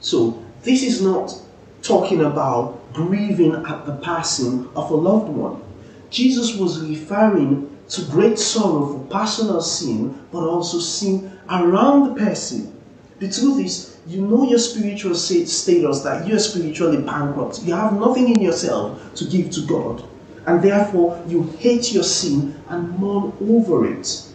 So, 0.02 0.44
this 0.64 0.84
is 0.84 1.02
not 1.02 1.34
talking 1.82 2.22
about 2.22 2.94
grieving 2.94 3.56
at 3.56 3.86
the 3.86 3.96
passing 3.98 4.68
of 4.76 4.92
a 4.92 4.96
loved 4.96 5.30
one. 5.30 5.62
Jesus 6.10 6.58
was 6.58 6.82
referring 6.82 7.78
to 7.90 8.02
great 8.06 8.38
sorrow 8.38 8.94
for 8.94 9.06
personal 9.06 9.62
sin, 9.62 10.20
but 10.34 10.44
also 10.44 10.80
sin 10.80 11.40
around 11.50 12.10
the 12.10 12.16
person. 12.16 12.76
The 13.20 13.30
truth 13.30 13.66
is, 13.66 13.98
you 14.08 14.22
know 14.22 14.50
your 14.50 14.60
spiritual 14.60 15.14
status 15.14 16.02
that 16.02 16.26
you're 16.26 16.40
spiritually 16.40 17.02
bankrupt. 17.02 17.62
You 17.64 17.74
have 17.74 17.94
nothing 17.94 18.30
in 18.30 18.42
yourself 18.42 19.14
to 19.16 19.26
give 19.26 19.52
to 19.52 19.66
God. 19.68 20.06
And 20.46 20.62
therefore, 20.62 21.22
you 21.28 21.44
hate 21.60 21.92
your 21.92 22.04
sin 22.04 22.56
and 22.70 22.98
mourn 22.98 23.34
over 23.42 23.86
it. 23.86 24.26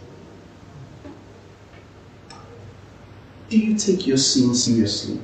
Do 3.48 3.58
you 3.58 3.76
take 3.76 4.06
your 4.06 4.18
sin 4.18 4.54
seriously? 4.54 5.18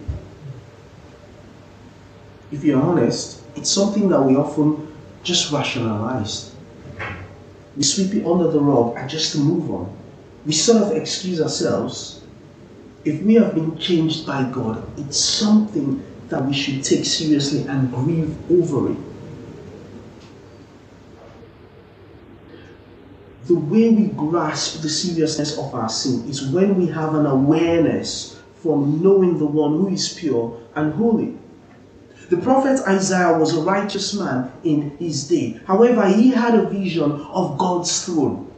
If 2.50 2.64
you're 2.64 2.80
honest, 2.80 3.42
it's 3.56 3.70
something 3.70 4.08
that 4.08 4.22
we 4.22 4.36
often 4.36 4.94
just 5.22 5.52
rationalize. 5.52 6.54
We 7.76 7.82
sweep 7.82 8.14
it 8.14 8.26
under 8.26 8.50
the 8.50 8.60
rug 8.60 8.96
and 8.96 9.08
just 9.08 9.36
move 9.36 9.70
on. 9.70 9.96
We 10.46 10.52
sort 10.52 10.82
of 10.82 10.96
excuse 10.96 11.40
ourselves. 11.40 12.19
If 13.04 13.22
we 13.22 13.34
have 13.34 13.54
been 13.54 13.78
changed 13.78 14.26
by 14.26 14.50
God, 14.50 14.84
it's 14.98 15.18
something 15.18 16.04
that 16.28 16.44
we 16.44 16.52
should 16.52 16.84
take 16.84 17.04
seriously 17.04 17.66
and 17.66 17.90
grieve 17.90 18.36
over 18.50 18.92
it. 18.92 18.98
The 23.46 23.54
way 23.54 23.90
we 23.90 24.06
grasp 24.08 24.82
the 24.82 24.88
seriousness 24.88 25.58
of 25.58 25.74
our 25.74 25.88
sin 25.88 26.28
is 26.28 26.46
when 26.48 26.76
we 26.76 26.86
have 26.88 27.14
an 27.14 27.26
awareness 27.26 28.38
from 28.54 29.02
knowing 29.02 29.38
the 29.38 29.46
one 29.46 29.72
who 29.72 29.88
is 29.88 30.12
pure 30.12 30.60
and 30.76 30.92
holy. 30.92 31.36
The 32.28 32.36
prophet 32.36 32.80
Isaiah 32.86 33.38
was 33.38 33.56
a 33.56 33.62
righteous 33.62 34.14
man 34.14 34.52
in 34.62 34.90
his 34.98 35.26
day. 35.26 35.58
However, 35.66 36.06
he 36.06 36.30
had 36.30 36.54
a 36.54 36.68
vision 36.68 37.10
of 37.10 37.58
God's 37.58 38.04
throne. 38.04 38.49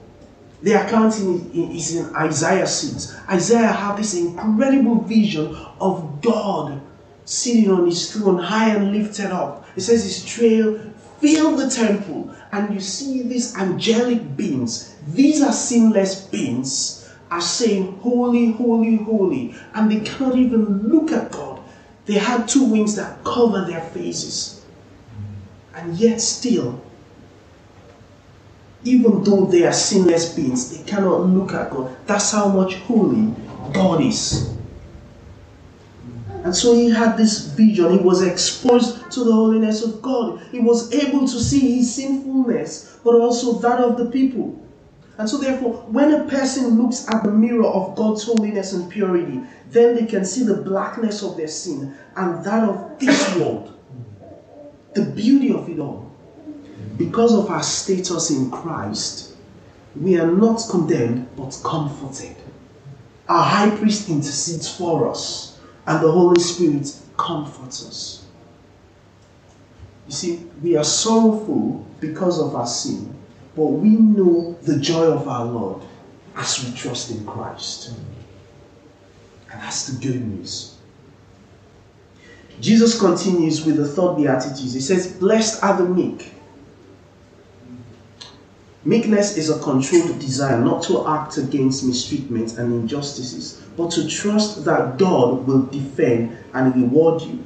The 0.63 0.73
account 0.73 1.15
is 1.15 1.97
in 1.97 2.15
Isaiah 2.15 2.67
6. 2.67 3.17
Isaiah 3.29 3.73
had 3.73 3.97
this 3.97 4.15
incredible 4.15 5.01
vision 5.01 5.55
of 5.81 6.21
God 6.23 6.81
sitting 7.25 7.71
on 7.71 7.87
his 7.87 8.13
throne, 8.13 8.39
high 8.39 8.71
and 8.75 8.93
lifted 8.93 9.33
up. 9.33 9.67
It 9.77 9.81
says 9.81 10.05
his 10.05 10.25
trail 10.25 10.79
filled 11.21 11.59
the 11.59 11.69
temple, 11.69 12.35
and 12.53 12.75
you 12.75 12.81
see 12.81 13.23
these 13.23 13.57
angelic 13.57 14.37
beings. 14.37 14.95
These 15.09 15.43
are 15.43 15.53
sinless 15.53 16.27
beings, 16.27 17.09
are 17.31 17.41
saying, 17.41 17.99
Holy, 18.01 18.53
holy, 18.53 18.97
holy. 18.97 19.55
And 19.75 19.91
they 19.91 20.01
cannot 20.01 20.37
even 20.37 20.89
look 20.89 21.11
at 21.13 21.31
God 21.33 21.53
they 22.07 22.15
had 22.15 22.49
two 22.49 22.65
wings 22.65 22.97
that 22.97 23.23
cover 23.25 23.65
their 23.65 23.81
faces. 23.81 24.65
And 25.75 25.97
yet, 25.97 26.21
still, 26.21 26.83
even 28.85 29.23
though 29.23 29.47
they 29.47 29.65
are 29.65 29.73
sinless 29.73 30.35
beings, 30.35 30.77
they 30.77 30.85
cannot 30.85 31.27
look 31.27 31.53
at 31.53 31.71
God. 31.71 31.97
That's 32.07 32.33
how 32.33 32.49
much 32.49 32.77
holy 32.77 33.33
God 33.73 34.03
is. 34.03 34.53
And 36.45 36.55
so 36.55 36.75
he 36.75 36.91
had 36.91 37.17
this 37.17 37.47
vision. 37.47 37.99
He 37.99 38.05
was 38.05 38.23
exposed 38.23 39.11
to 39.13 39.25
the 39.25 39.33
holiness 39.33 39.85
of 39.85 40.03
God. 40.03 40.43
He 40.51 40.59
was 40.59 40.93
able 40.93 41.21
to 41.21 41.39
see 41.41 41.77
his 41.77 41.95
sinfulness, 41.95 42.99
but 43.05 43.15
also 43.15 43.59
that 43.61 43.79
of 43.79 43.97
the 43.97 44.07
people. 44.07 44.59
And 45.19 45.29
so, 45.29 45.39
therefore, 45.39 45.75
when 45.89 46.13
a 46.13 46.25
person 46.25 46.83
looks 46.83 47.07
at 47.09 47.23
the 47.23 47.31
mirror 47.31 47.67
of 47.67 47.95
God's 47.95 48.25
holiness 48.25 48.73
and 48.73 48.91
purity, 48.91 49.41
then 49.71 49.95
they 49.95 50.07
can 50.07 50.25
see 50.25 50.43
the 50.43 50.57
blackness 50.57 51.23
of 51.23 51.37
their 51.37 51.49
sin 51.49 51.95
and 52.17 52.45
that 52.45 52.69
of 52.69 52.99
this 52.99 53.37
world. 53.37 53.79
The 54.95 55.05
beauty 55.05 55.53
of 55.53 55.69
it 55.69 55.79
all. 55.79 56.02
Because 56.97 57.35
of 57.35 57.51
our 57.51 57.63
status 57.63 58.31
in 58.31 58.51
Christ, 58.51 59.35
we 59.95 60.19
are 60.19 60.31
not 60.31 60.63
condemned 60.71 61.29
but 61.37 61.59
comforted. 61.65 62.37
Our 63.29 63.45
high 63.45 63.77
priest 63.77 64.09
intercedes 64.09 64.69
for 64.75 65.11
us, 65.11 65.59
and 65.87 66.03
the 66.03 66.11
Holy 66.11 66.41
Spirit 66.41 66.95
comforts 67.17 67.87
us. 67.87 68.27
You 70.07 70.13
see, 70.13 70.37
we 70.63 70.77
are 70.77 70.85
sorrowful 70.85 71.87
because 72.01 72.41
of 72.41 72.55
our 72.55 72.67
sin 72.67 73.15
but 73.55 73.67
we 73.67 73.91
know 73.91 74.57
the 74.63 74.79
joy 74.79 75.07
of 75.07 75.29
our 75.29 75.45
Lord 75.45 75.83
as 76.37 76.65
we 76.65 76.75
trust 76.75 77.11
in 77.11 77.27
Christ. 77.27 77.91
And 79.51 79.61
that's 79.61 79.87
the 79.89 80.01
good 80.01 80.27
news. 80.27 80.77
Jesus 82.61 82.99
continues 82.99 83.65
with 83.67 83.77
the 83.77 83.87
third 83.87 84.17
beatitudes. 84.17 84.73
He 84.73 84.81
says, 84.81 85.13
Blessed 85.15 85.63
are 85.63 85.77
the 85.77 85.89
meek. 85.89 86.33
Meekness 88.85 89.37
is 89.37 89.49
a 89.49 89.61
controlled 89.61 90.19
desire 90.19 90.59
not 90.59 90.83
to 90.85 91.07
act 91.07 91.39
against 91.39 91.85
mistreatment 91.85 92.59
and 92.59 92.73
injustices, 92.73 93.63
but 93.77 93.93
to 93.93 94.09
trust 94.09 94.65
that 94.65 94.99
God 94.99 95.47
will 95.47 95.67
defend 95.67 96.37
and 96.53 96.75
reward 96.75 97.23
you. 97.23 97.45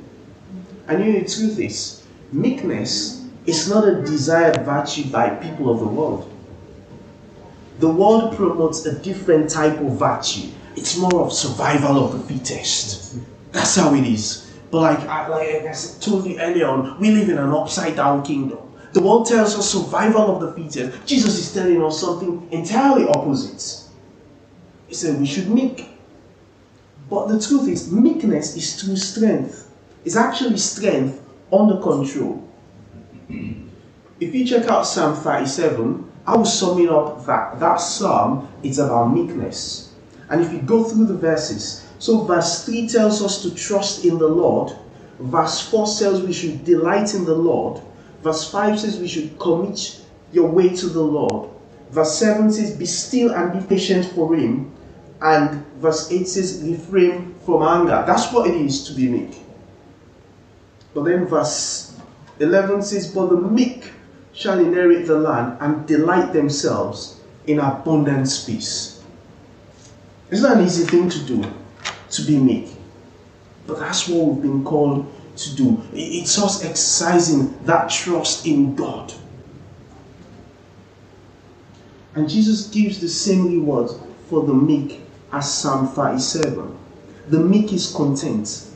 And 0.89 1.05
you 1.05 1.13
know, 1.13 1.21
the 1.21 1.29
truth 1.29 1.59
is, 1.59 2.07
meekness 2.33 3.27
is 3.45 3.69
not 3.69 3.87
a 3.87 4.03
desired 4.03 4.65
virtue 4.65 5.11
by 5.11 5.29
people 5.29 5.71
of 5.71 5.81
the 5.81 5.87
world. 5.87 6.33
The 7.81 7.89
world 7.89 8.35
promotes 8.35 8.87
a 8.87 8.99
different 8.99 9.51
type 9.51 9.79
of 9.81 9.99
virtue. 9.99 10.49
It's 10.75 10.97
more 10.97 11.21
of 11.21 11.33
survival 11.35 12.03
of 12.03 12.13
the 12.13 12.35
fittest. 12.35 13.19
That's 13.53 13.77
how 13.77 13.95
it 13.95 14.07
is. 14.07 14.51
But 14.71 14.81
like 14.81 14.99
I, 15.01 15.29
like 15.29 15.67
I 15.67 15.75
told 16.01 16.27
you 16.27 16.39
earlier 16.39 16.67
on, 16.67 16.99
we 16.99 17.11
live 17.11 17.29
in 17.29 17.37
an 17.37 17.51
upside 17.51 17.97
down 17.97 18.25
kingdom. 18.25 18.66
The 18.97 19.03
world 19.03 19.27
tells 19.27 19.55
us 19.59 19.73
survival 19.73 20.35
of 20.35 20.41
the 20.41 20.53
fittest. 20.55 21.07
Jesus 21.07 21.39
is 21.39 21.53
telling 21.53 21.85
us 21.85 22.01
something 22.01 22.49
entirely 22.51 23.07
opposite. 23.07 23.91
He 24.87 24.95
said 24.95 25.21
we 25.21 25.27
should 25.27 25.51
meek. 25.51 25.91
But 27.11 27.27
the 27.27 27.39
truth 27.39 27.69
is, 27.69 27.93
meekness 27.93 28.57
is 28.57 28.83
true 28.83 28.97
strength. 28.97 29.71
It's 30.07 30.17
actually 30.17 30.57
strength 30.57 31.23
under 31.53 31.79
control. 31.83 32.49
If 34.19 34.35
you 34.35 34.47
check 34.47 34.67
out 34.69 34.87
Psalm 34.87 35.15
37, 35.15 36.11
I 36.27 36.35
will 36.35 36.47
sum 36.47 36.81
it 36.81 36.89
up 36.89 37.27
that 37.27 37.61
that 37.61 37.77
psalm 37.77 38.49
is 38.63 38.79
about 38.79 39.13
meekness. 39.13 39.93
And 40.31 40.41
if 40.41 40.51
you 40.51 40.63
go 40.63 40.85
through 40.85 41.05
the 41.05 41.19
verses, 41.19 41.87
so 41.99 42.25
verse 42.25 42.65
3 42.65 42.89
tells 42.89 43.23
us 43.23 43.43
to 43.43 43.55
trust 43.55 44.07
in 44.07 44.17
the 44.17 44.27
Lord, 44.27 44.73
verse 45.21 45.69
4 45.69 45.87
says 45.87 46.23
we 46.23 46.33
should 46.33 46.65
delight 46.65 47.13
in 47.13 47.27
the 47.27 47.35
Lord, 47.35 47.83
verse 48.23 48.51
5 48.51 48.81
says 48.81 48.99
we 48.99 49.09
should 49.09 49.39
commit 49.39 50.01
your 50.33 50.49
way 50.49 50.75
to 50.75 50.87
the 50.89 51.03
Lord, 51.03 51.51
verse 51.91 52.19
7 52.19 52.53
says 52.53 52.77
be 52.77 52.87
still 52.87 53.33
and 53.33 53.53
be 53.53 53.67
patient 53.67 54.07
for 54.15 54.35
Him, 54.35 54.73
and 55.21 55.65
verse 55.77 56.11
8 56.11 56.27
says 56.27 56.63
refrain 56.63 57.35
from 57.45 57.63
anger. 57.63 58.05
That's 58.07 58.33
what 58.33 58.49
it 58.49 58.57
is 58.57 58.85
to 58.89 58.93
be 58.93 59.09
meek. 59.09 59.39
But 60.95 61.05
then 61.05 61.27
verse 61.27 61.97
11 62.41 62.83
says, 62.83 63.13
But 63.13 63.31
the 63.31 63.37
meek 63.37 63.93
shall 64.33 64.59
inherit 64.59 65.07
the 65.07 65.19
land 65.19 65.59
and 65.61 65.87
delight 65.87 66.33
themselves 66.33 67.21
in 67.47 67.59
abundant 67.59 68.29
peace. 68.47 69.03
It's 70.31 70.43
not 70.43 70.57
an 70.57 70.65
easy 70.65 70.85
thing 70.85 71.09
to 71.09 71.19
do, 71.25 71.45
to 72.11 72.23
be 72.23 72.39
meek. 72.39 72.71
But 73.67 73.79
that's 73.79 74.09
what 74.09 74.27
we've 74.27 74.43
been 74.43 74.65
called 74.65 75.13
to 75.37 75.55
do. 75.55 75.83
It's 75.93 76.39
us 76.39 76.65
exercising 76.65 77.57
that 77.65 77.91
trust 77.91 78.47
in 78.47 78.75
God. 78.75 79.13
And 82.15 82.29
Jesus 82.29 82.69
gives 82.69 83.01
the 83.01 83.09
same 83.09 83.47
reward 83.47 83.91
for 84.29 84.47
the 84.47 84.55
meek 84.55 85.01
as 85.33 85.53
Psalm 85.53 85.89
37. 85.89 86.77
The 87.29 87.41
meek 87.41 87.73
is 87.73 87.93
content 87.93 88.67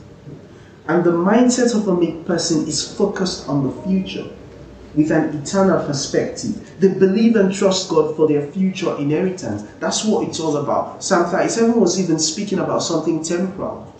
and 0.87 1.03
the 1.03 1.11
mindset 1.11 1.75
of 1.75 1.87
a 1.87 1.95
meek 1.95 2.25
person 2.25 2.67
is 2.67 2.97
focused 2.97 3.47
on 3.47 3.63
the 3.63 3.81
future 3.83 4.25
with 4.95 5.11
an 5.11 5.41
eternal 5.41 5.85
perspective. 5.85 6.69
They 6.79 6.89
believe 6.89 7.35
and 7.35 7.53
trust 7.53 7.89
God 7.89 8.15
for 8.15 8.27
their 8.27 8.51
future 8.51 8.97
inheritance. 8.97 9.63
That's 9.79 10.03
what 10.03 10.27
it's 10.27 10.39
all 10.39 10.57
about. 10.57 11.03
Psalm 11.03 11.29
37 11.31 11.79
was 11.79 11.97
even 11.99 12.19
speaking 12.19 12.59
about 12.59 12.79
something 12.79 13.23
temporal. 13.23 13.95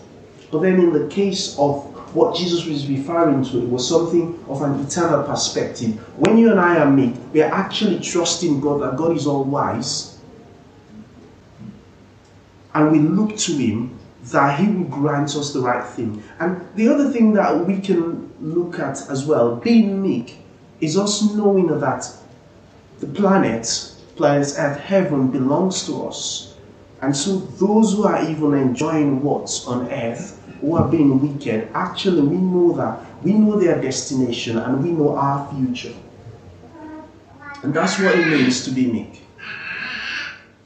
But 0.50 0.60
then, 0.60 0.80
in 0.80 0.92
the 0.92 1.08
case 1.08 1.56
of 1.58 1.91
what 2.14 2.36
Jesus 2.36 2.66
was 2.66 2.88
referring 2.88 3.44
to. 3.46 3.60
Was 3.66 3.88
something 3.88 4.44
of 4.48 4.62
an 4.62 4.80
eternal 4.80 5.22
perspective. 5.22 5.98
When 6.18 6.38
you 6.38 6.50
and 6.50 6.60
I 6.60 6.78
are 6.78 6.90
meek, 6.90 7.14
we 7.32 7.42
are 7.42 7.52
actually 7.52 8.00
trusting 8.00 8.60
God 8.60 8.82
that 8.82 8.96
God 8.96 9.16
is 9.16 9.26
all 9.26 9.44
wise. 9.44 10.18
And 12.74 12.90
we 12.90 12.98
look 12.98 13.36
to 13.36 13.52
Him 13.52 13.98
that 14.24 14.58
He 14.58 14.68
will 14.68 14.84
grant 14.84 15.36
us 15.36 15.52
the 15.52 15.60
right 15.60 15.84
thing. 15.84 16.22
And 16.38 16.66
the 16.74 16.88
other 16.88 17.10
thing 17.10 17.32
that 17.34 17.66
we 17.66 17.80
can 17.80 18.32
look 18.40 18.78
at 18.78 19.10
as 19.10 19.24
well, 19.24 19.56
being 19.56 20.00
meek, 20.00 20.38
is 20.80 20.98
us 20.98 21.22
knowing 21.34 21.66
that 21.80 22.06
the 23.00 23.06
planet, 23.06 23.94
planet 24.16 24.54
Earth, 24.58 24.78
heaven 24.78 25.30
belongs 25.30 25.86
to 25.86 26.06
us. 26.06 26.54
And 27.02 27.16
so 27.16 27.36
those 27.36 27.94
who 27.94 28.04
are 28.04 28.28
even 28.30 28.54
enjoying 28.54 29.22
what's 29.22 29.66
on 29.66 29.90
earth, 29.90 30.40
who 30.62 30.76
are 30.76 30.88
being 30.88 31.20
wicked, 31.20 31.68
actually 31.74 32.22
we 32.22 32.36
know 32.36 32.72
that. 32.72 33.00
We 33.22 33.34
know 33.34 33.60
their 33.60 33.80
destination 33.80 34.56
and 34.58 34.82
we 34.82 34.92
know 34.92 35.16
our 35.16 35.52
future. 35.52 35.94
And 37.62 37.74
that's 37.74 37.98
what 37.98 38.16
it 38.16 38.26
means 38.26 38.64
to 38.64 38.70
be 38.70 38.90
meek. 38.90 39.22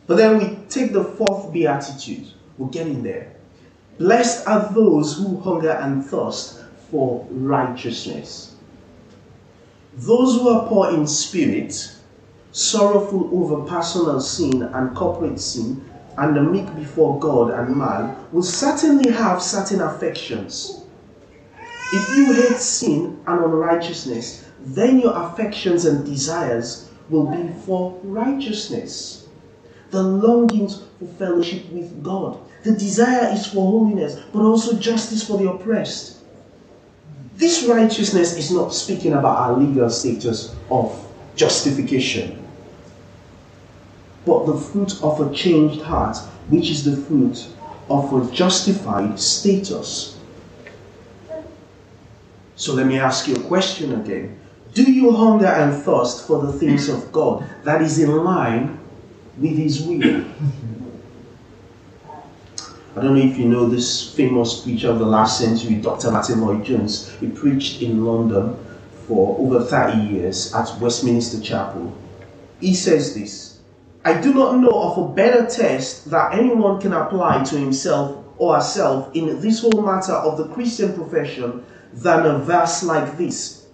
But 0.06 0.16
then 0.18 0.38
we 0.38 0.56
take 0.68 0.92
the 0.92 1.02
fourth 1.02 1.52
beatitude. 1.52 2.28
We're 2.56 2.68
getting 2.68 3.02
there. 3.02 3.32
Blessed 3.98 4.46
are 4.46 4.72
those 4.72 5.16
who 5.16 5.40
hunger 5.40 5.70
and 5.70 6.04
thirst 6.04 6.62
for 6.90 7.26
righteousness. 7.30 8.54
Those 9.94 10.36
who 10.36 10.50
are 10.50 10.68
poor 10.68 10.90
in 10.90 11.06
spirit, 11.06 11.96
sorrowful 12.52 13.30
over 13.32 13.64
personal 13.64 14.20
sin 14.20 14.62
and 14.62 14.94
corporate 14.94 15.40
sin, 15.40 15.84
and 16.18 16.36
the 16.36 16.42
meek 16.42 16.74
before 16.76 17.18
God 17.18 17.50
and 17.50 17.76
man, 17.76 18.16
will 18.32 18.42
certainly 18.42 19.10
have 19.12 19.42
certain 19.42 19.80
affections. 19.80 20.84
If 21.92 22.16
you 22.16 22.32
hate 22.32 22.58
sin 22.58 23.20
and 23.26 23.44
unrighteousness, 23.44 24.48
then 24.60 24.98
your 24.98 25.14
affections 25.14 25.84
and 25.84 26.04
desires 26.04 26.90
will 27.08 27.26
be 27.26 27.52
for 27.64 27.98
righteousness. 28.02 29.28
The 29.90 30.02
longings 30.02 30.82
for 30.98 31.06
fellowship 31.18 31.70
with 31.70 32.02
God. 32.02 32.40
The 32.64 32.72
desire 32.72 33.32
is 33.32 33.46
for 33.46 33.70
holiness, 33.70 34.20
but 34.32 34.42
also 34.42 34.76
justice 34.76 35.24
for 35.26 35.38
the 35.38 35.50
oppressed 35.50 36.16
this 37.36 37.64
righteousness 37.64 38.34
is 38.36 38.50
not 38.50 38.72
speaking 38.72 39.12
about 39.12 39.36
our 39.38 39.58
legal 39.58 39.90
status 39.90 40.54
of 40.70 41.06
justification, 41.34 42.42
but 44.26 44.44
the 44.44 44.58
fruit 44.58 45.02
of 45.02 45.20
a 45.20 45.32
changed 45.32 45.80
heart, 45.82 46.16
which 46.48 46.68
is 46.68 46.84
the 46.84 46.96
fruit 47.06 47.46
of 47.88 48.12
a 48.12 48.32
justified 48.32 49.18
status. 49.18 50.18
So 52.56 52.74
let 52.74 52.86
me 52.86 52.98
ask 52.98 53.28
you 53.28 53.36
a 53.36 53.40
question 53.40 54.00
again. 54.00 54.38
Do 54.74 54.82
you 54.82 55.12
hunger 55.12 55.46
and 55.46 55.82
thirst 55.82 56.26
for 56.26 56.44
the 56.44 56.52
things 56.52 56.88
of 56.88 57.12
God 57.12 57.48
that 57.64 57.80
is 57.80 57.98
in 57.98 58.10
line 58.24 58.78
with 59.38 59.56
His 59.56 59.82
will? 59.82 60.24
I 62.96 63.02
don't 63.02 63.14
know 63.14 63.22
if 63.22 63.38
you 63.38 63.46
know 63.46 63.68
this 63.68 64.14
famous 64.14 64.60
preacher 64.60 64.90
of 64.90 64.98
the 64.98 65.06
last 65.06 65.38
century, 65.38 65.76
Dr. 65.76 66.10
Martyn 66.10 66.40
Lloyd-Jones. 66.40 67.12
He 67.20 67.28
preached 67.28 67.82
in 67.82 68.04
London 68.04 68.56
for 69.06 69.38
over 69.38 69.62
30 69.62 69.98
years 69.98 70.52
at 70.54 70.80
Westminster 70.80 71.40
Chapel. 71.40 71.94
He 72.58 72.74
says 72.74 73.14
this 73.14 73.55
I 74.06 74.20
do 74.20 74.32
not 74.32 74.60
know 74.60 74.70
of 74.70 74.98
a 74.98 75.12
better 75.14 75.46
test 75.46 76.10
that 76.10 76.32
anyone 76.32 76.80
can 76.80 76.92
apply 76.92 77.42
to 77.42 77.58
himself 77.58 78.24
or 78.38 78.54
herself 78.54 79.10
in 79.16 79.40
this 79.40 79.62
whole 79.62 79.82
matter 79.82 80.12
of 80.12 80.38
the 80.38 80.46
Christian 80.46 80.92
profession 80.92 81.64
than 81.92 82.24
a 82.24 82.38
verse 82.38 82.84
like 82.84 83.18
this. 83.18 83.66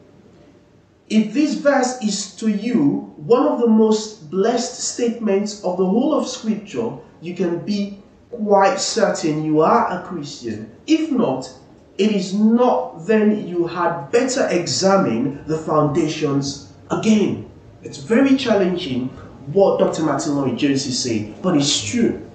If 1.10 1.34
this 1.34 1.56
verse 1.56 2.02
is 2.02 2.34
to 2.36 2.48
you 2.48 3.12
one 3.18 3.46
of 3.46 3.60
the 3.60 3.66
most 3.66 4.30
blessed 4.30 4.80
statements 4.80 5.62
of 5.64 5.76
the 5.76 5.84
whole 5.84 6.14
of 6.14 6.26
Scripture, 6.26 6.92
you 7.20 7.34
can 7.34 7.58
be 7.66 8.02
quite 8.30 8.80
certain 8.80 9.44
you 9.44 9.60
are 9.60 10.00
a 10.00 10.02
Christian. 10.08 10.74
If 10.86 11.12
not, 11.12 11.52
it 11.98 12.10
is 12.10 12.32
not, 12.32 13.06
then 13.06 13.46
you 13.46 13.66
had 13.66 14.10
better 14.10 14.48
examine 14.50 15.44
the 15.46 15.58
foundations 15.58 16.72
again. 16.90 17.50
It's 17.82 17.98
very 17.98 18.34
challenging 18.38 19.10
what 19.46 19.78
Dr. 19.78 20.02
Martyn 20.02 20.36
Lloyd-Jones 20.36 20.86
is 20.86 21.02
saying, 21.02 21.38
but 21.42 21.56
it's 21.56 21.82
true. 21.82 22.28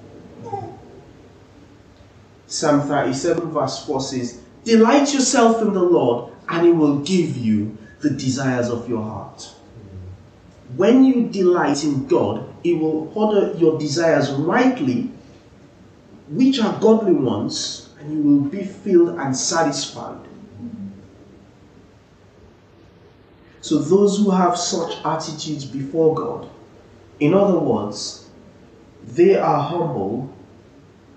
Psalm 2.48 2.88
37, 2.88 3.52
verse 3.52 3.86
4 3.86 4.02
says, 4.02 4.42
Delight 4.64 5.14
yourself 5.14 5.62
in 5.62 5.74
the 5.74 5.84
Lord, 5.84 6.34
and 6.50 6.66
He 6.66 6.72
will 6.72 7.00
give 7.00 7.38
you 7.38 7.78
the 8.02 8.10
desires 8.10 8.70
of 8.70 8.90
your 8.90 9.04
heart. 9.04 9.50
When 10.76 11.04
you 11.04 11.28
delight 11.28 11.84
in 11.84 12.08
God, 12.08 12.54
He 12.64 12.74
will 12.74 13.12
order 13.16 13.58
your 13.58 13.80
desires 13.80 14.32
rightly 14.32 15.12
which 16.30 16.60
are 16.60 16.80
godly 16.80 17.14
ones, 17.14 17.90
and 18.00 18.12
you 18.12 18.22
will 18.22 18.50
be 18.50 18.64
filled 18.64 19.18
and 19.18 19.36
satisfied. 19.36 20.20
So, 23.62 23.80
those 23.80 24.18
who 24.18 24.32
have 24.32 24.58
such 24.58 24.98
attitudes 25.06 25.66
before 25.66 26.16
God, 26.16 26.50
in 27.20 27.34
other 27.34 27.60
words, 27.60 28.30
they 29.04 29.36
are 29.36 29.62
humble 29.62 30.34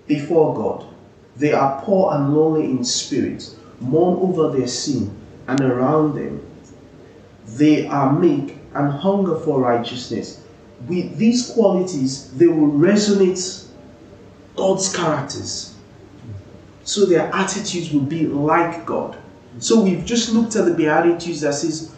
before 0.07 0.55
God. 0.55 0.93
They 1.35 1.53
are 1.53 1.81
poor 1.83 2.13
and 2.13 2.33
lonely 2.33 2.65
in 2.65 2.83
spirit, 2.83 3.55
mourn 3.79 4.17
over 4.21 4.57
their 4.57 4.67
sin 4.67 5.15
and 5.47 5.61
around 5.61 6.15
them. 6.15 6.45
They 7.45 7.87
are 7.87 8.13
meek 8.13 8.57
and 8.73 8.91
hunger 8.91 9.35
for 9.39 9.61
righteousness. 9.61 10.41
With 10.87 11.17
these 11.17 11.51
qualities, 11.51 12.31
they 12.33 12.47
will 12.47 12.71
resonate 12.71 13.67
God's 14.55 14.95
characters. 14.95 15.75
So 16.83 17.05
their 17.05 17.33
attitudes 17.33 17.91
will 17.91 18.01
be 18.01 18.25
like 18.25 18.85
God. 18.85 19.17
So 19.59 19.81
we've 19.81 20.05
just 20.05 20.33
looked 20.33 20.55
at 20.55 20.65
the 20.65 20.73
Beatitudes 20.73 21.41
that 21.41 21.53
says 21.53 21.93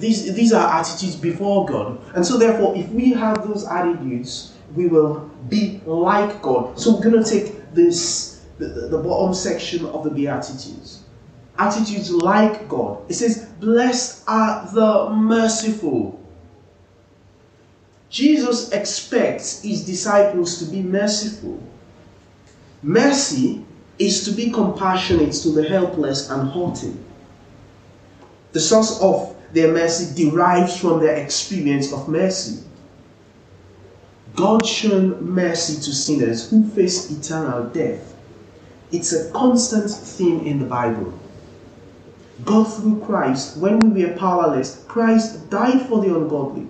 these, 0.00 0.34
these 0.34 0.52
are 0.52 0.80
attitudes 0.80 1.16
before 1.16 1.66
God. 1.66 1.98
And 2.14 2.24
so 2.24 2.38
therefore, 2.38 2.76
if 2.76 2.88
we 2.90 3.12
have 3.12 3.46
those 3.46 3.66
attitudes, 3.66 4.54
we 4.74 4.86
will 4.86 5.30
be 5.48 5.80
like 5.84 6.40
God. 6.42 6.78
So 6.78 6.94
we're 6.94 7.10
going 7.10 7.22
to 7.22 7.30
take 7.30 7.72
this, 7.74 8.42
the, 8.58 8.66
the 8.66 8.98
bottom 8.98 9.34
section 9.34 9.86
of 9.86 10.04
the 10.04 10.10
Beatitudes. 10.10 11.02
Attitudes 11.58 12.10
like 12.10 12.68
God. 12.68 13.10
It 13.10 13.14
says, 13.14 13.46
Blessed 13.60 14.24
are 14.26 14.70
the 14.72 15.10
merciful. 15.10 16.18
Jesus 18.08 18.72
expects 18.72 19.62
his 19.62 19.84
disciples 19.84 20.58
to 20.58 20.70
be 20.70 20.82
merciful. 20.82 21.62
Mercy 22.82 23.64
is 23.98 24.24
to 24.24 24.32
be 24.32 24.50
compassionate 24.50 25.32
to 25.32 25.50
the 25.50 25.62
helpless 25.62 26.28
and 26.30 26.50
hurting. 26.50 27.02
The 28.52 28.60
source 28.60 29.00
of 29.00 29.34
their 29.52 29.72
mercy 29.72 30.24
derives 30.24 30.80
from 30.80 31.00
their 31.00 31.16
experience 31.16 31.92
of 31.92 32.08
mercy. 32.08 32.64
God 34.34 34.64
shown 34.64 35.22
mercy 35.22 35.74
to 35.74 35.94
sinners 35.94 36.48
who 36.48 36.66
face 36.70 37.10
eternal 37.10 37.68
death. 37.68 38.14
It's 38.90 39.12
a 39.12 39.30
constant 39.32 39.90
theme 39.90 40.46
in 40.46 40.58
the 40.58 40.64
Bible. 40.64 41.18
God, 42.44 42.64
through 42.64 43.02
Christ, 43.04 43.58
when 43.58 43.78
we 43.78 44.04
were 44.04 44.16
powerless, 44.16 44.84
Christ 44.88 45.50
died 45.50 45.82
for 45.86 46.00
the 46.00 46.14
ungodly. 46.16 46.66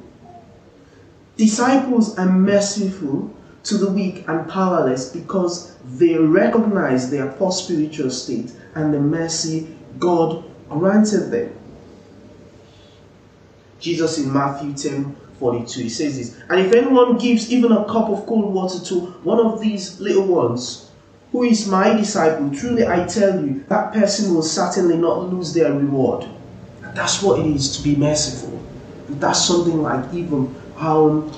Disciples 1.36 2.18
are 2.18 2.30
merciful 2.30 3.34
to 3.64 3.78
the 3.78 3.90
weak 3.90 4.24
and 4.28 4.48
powerless 4.50 5.10
because 5.10 5.76
they 5.84 6.16
recognize 6.16 7.10
their 7.10 7.32
poor 7.32 7.52
spiritual 7.52 8.10
state 8.10 8.52
and 8.74 8.92
the 8.92 9.00
mercy 9.00 9.74
God 9.98 10.44
granted 10.68 11.30
them. 11.30 11.56
Jesus 13.82 14.18
in 14.18 14.32
Matthew 14.32 14.72
10 14.74 15.16
42, 15.38 15.80
he 15.80 15.88
says 15.88 16.16
this, 16.16 16.40
and 16.48 16.60
if 16.60 16.72
anyone 16.72 17.18
gives 17.18 17.52
even 17.52 17.72
a 17.72 17.84
cup 17.86 18.08
of 18.08 18.24
cold 18.26 18.54
water 18.54 18.78
to 18.84 19.00
one 19.24 19.40
of 19.40 19.60
these 19.60 19.98
little 19.98 20.24
ones, 20.24 20.92
who 21.32 21.42
is 21.42 21.66
my 21.66 21.96
disciple, 21.96 22.48
truly 22.54 22.86
I 22.86 23.06
tell 23.06 23.44
you, 23.44 23.64
that 23.68 23.92
person 23.92 24.32
will 24.32 24.42
certainly 24.42 24.96
not 24.96 25.32
lose 25.32 25.52
their 25.52 25.72
reward. 25.72 26.28
And 26.84 26.96
that's 26.96 27.22
what 27.22 27.40
it 27.40 27.46
is 27.46 27.76
to 27.76 27.82
be 27.82 27.96
merciful. 27.96 28.56
And 29.08 29.20
that's 29.20 29.44
something 29.44 29.82
like 29.82 30.14
even 30.14 30.54
our 30.76 31.28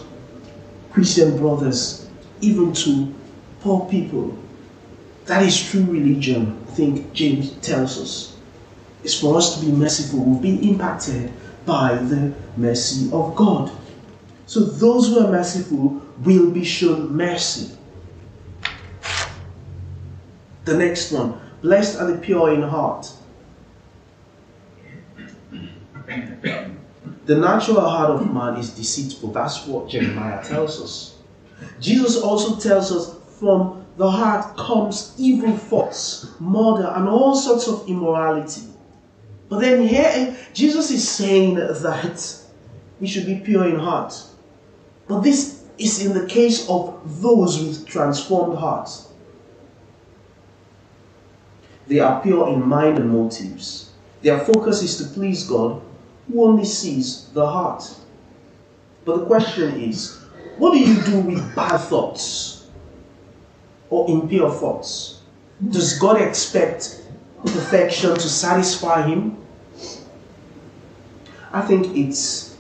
Christian 0.93 1.39
brothers 1.39 2.07
even 2.43 2.73
to 2.75 3.15
poor 3.61 3.89
people. 3.89 4.37
That 5.25 5.43
is 5.45 5.71
true 5.71 5.85
religion, 5.85 6.63
I 6.69 6.73
think 6.73 7.13
James 7.15 7.53
tells 7.63 7.99
us. 7.99 8.37
It's 9.03 9.19
for 9.19 9.37
us 9.37 9.59
to 9.59 9.65
be 9.65 9.73
merciful. 9.73 10.25
We'll 10.25 10.41
be 10.41 10.69
impacted 10.69 11.33
by 11.67 11.95
the 11.95 12.33
mercy 12.57 13.11
of 13.13 13.35
God. 13.35 13.71
So 14.47 14.61
those 14.61 15.09
who 15.09 15.27
are 15.27 15.31
merciful 15.31 16.03
will 16.23 16.51
be 16.51 16.65
shown 16.65 17.17
mercy. 17.17 17.77
The 20.65 20.77
next 20.77 21.13
one 21.13 21.41
Blessed 21.63 21.99
are 21.99 22.13
the 22.13 22.19
pure 22.19 22.53
in 22.53 22.63
heart, 22.63 23.11
The 27.25 27.37
natural 27.37 27.81
heart 27.81 28.11
of 28.11 28.35
man 28.35 28.59
is 28.59 28.71
deceitful. 28.71 29.33
That's 29.33 29.67
what 29.67 29.89
Jeremiah 29.89 30.45
tells 30.45 30.83
us. 30.83 31.19
Jesus 31.81 32.21
also 32.21 32.61
tells 32.61 32.93
us 32.93 33.17
from 33.39 33.87
the 33.97 34.11
heart 34.11 34.57
comes 34.59 35.15
evil 35.17 35.57
thoughts, 35.57 36.27
murder, 36.39 36.93
and 36.95 37.09
all 37.09 37.35
sorts 37.35 37.67
of 37.67 37.89
immorality. 37.89 38.63
But 39.55 39.61
then 39.61 39.87
here, 39.87 40.37
Jesus 40.53 40.91
is 40.91 41.09
saying 41.09 41.55
that 41.55 42.41
we 42.99 43.07
should 43.07 43.25
be 43.25 43.37
pure 43.37 43.69
in 43.69 43.79
heart. 43.79 44.13
But 45.07 45.21
this 45.21 45.63
is 45.79 46.05
in 46.05 46.13
the 46.13 46.27
case 46.27 46.69
of 46.69 47.23
those 47.23 47.63
with 47.63 47.87
transformed 47.87 48.59
hearts. 48.59 49.13
They 51.87 52.01
are 52.01 52.21
pure 52.21 52.49
in 52.49 52.67
mind 52.67 52.99
and 52.99 53.11
motives. 53.11 53.93
Their 54.23 54.41
focus 54.41 54.83
is 54.83 54.97
to 54.97 55.15
please 55.15 55.47
God, 55.47 55.81
who 56.27 56.43
only 56.43 56.65
sees 56.65 57.29
the 57.29 57.47
heart. 57.47 57.85
But 59.05 59.19
the 59.19 59.27
question 59.27 59.81
is 59.81 60.19
what 60.59 60.73
do 60.73 60.81
you 60.81 61.01
do 61.03 61.21
with 61.21 61.55
bad 61.55 61.79
thoughts 61.79 62.67
or 63.89 64.11
impure 64.11 64.51
thoughts? 64.51 65.21
Does 65.71 65.97
God 66.01 66.21
expect 66.21 67.03
perfection 67.47 68.15
to 68.15 68.29
satisfy 68.29 69.07
Him? 69.07 69.44
I 71.55 71.61
think 71.61 71.97
it's 71.97 72.57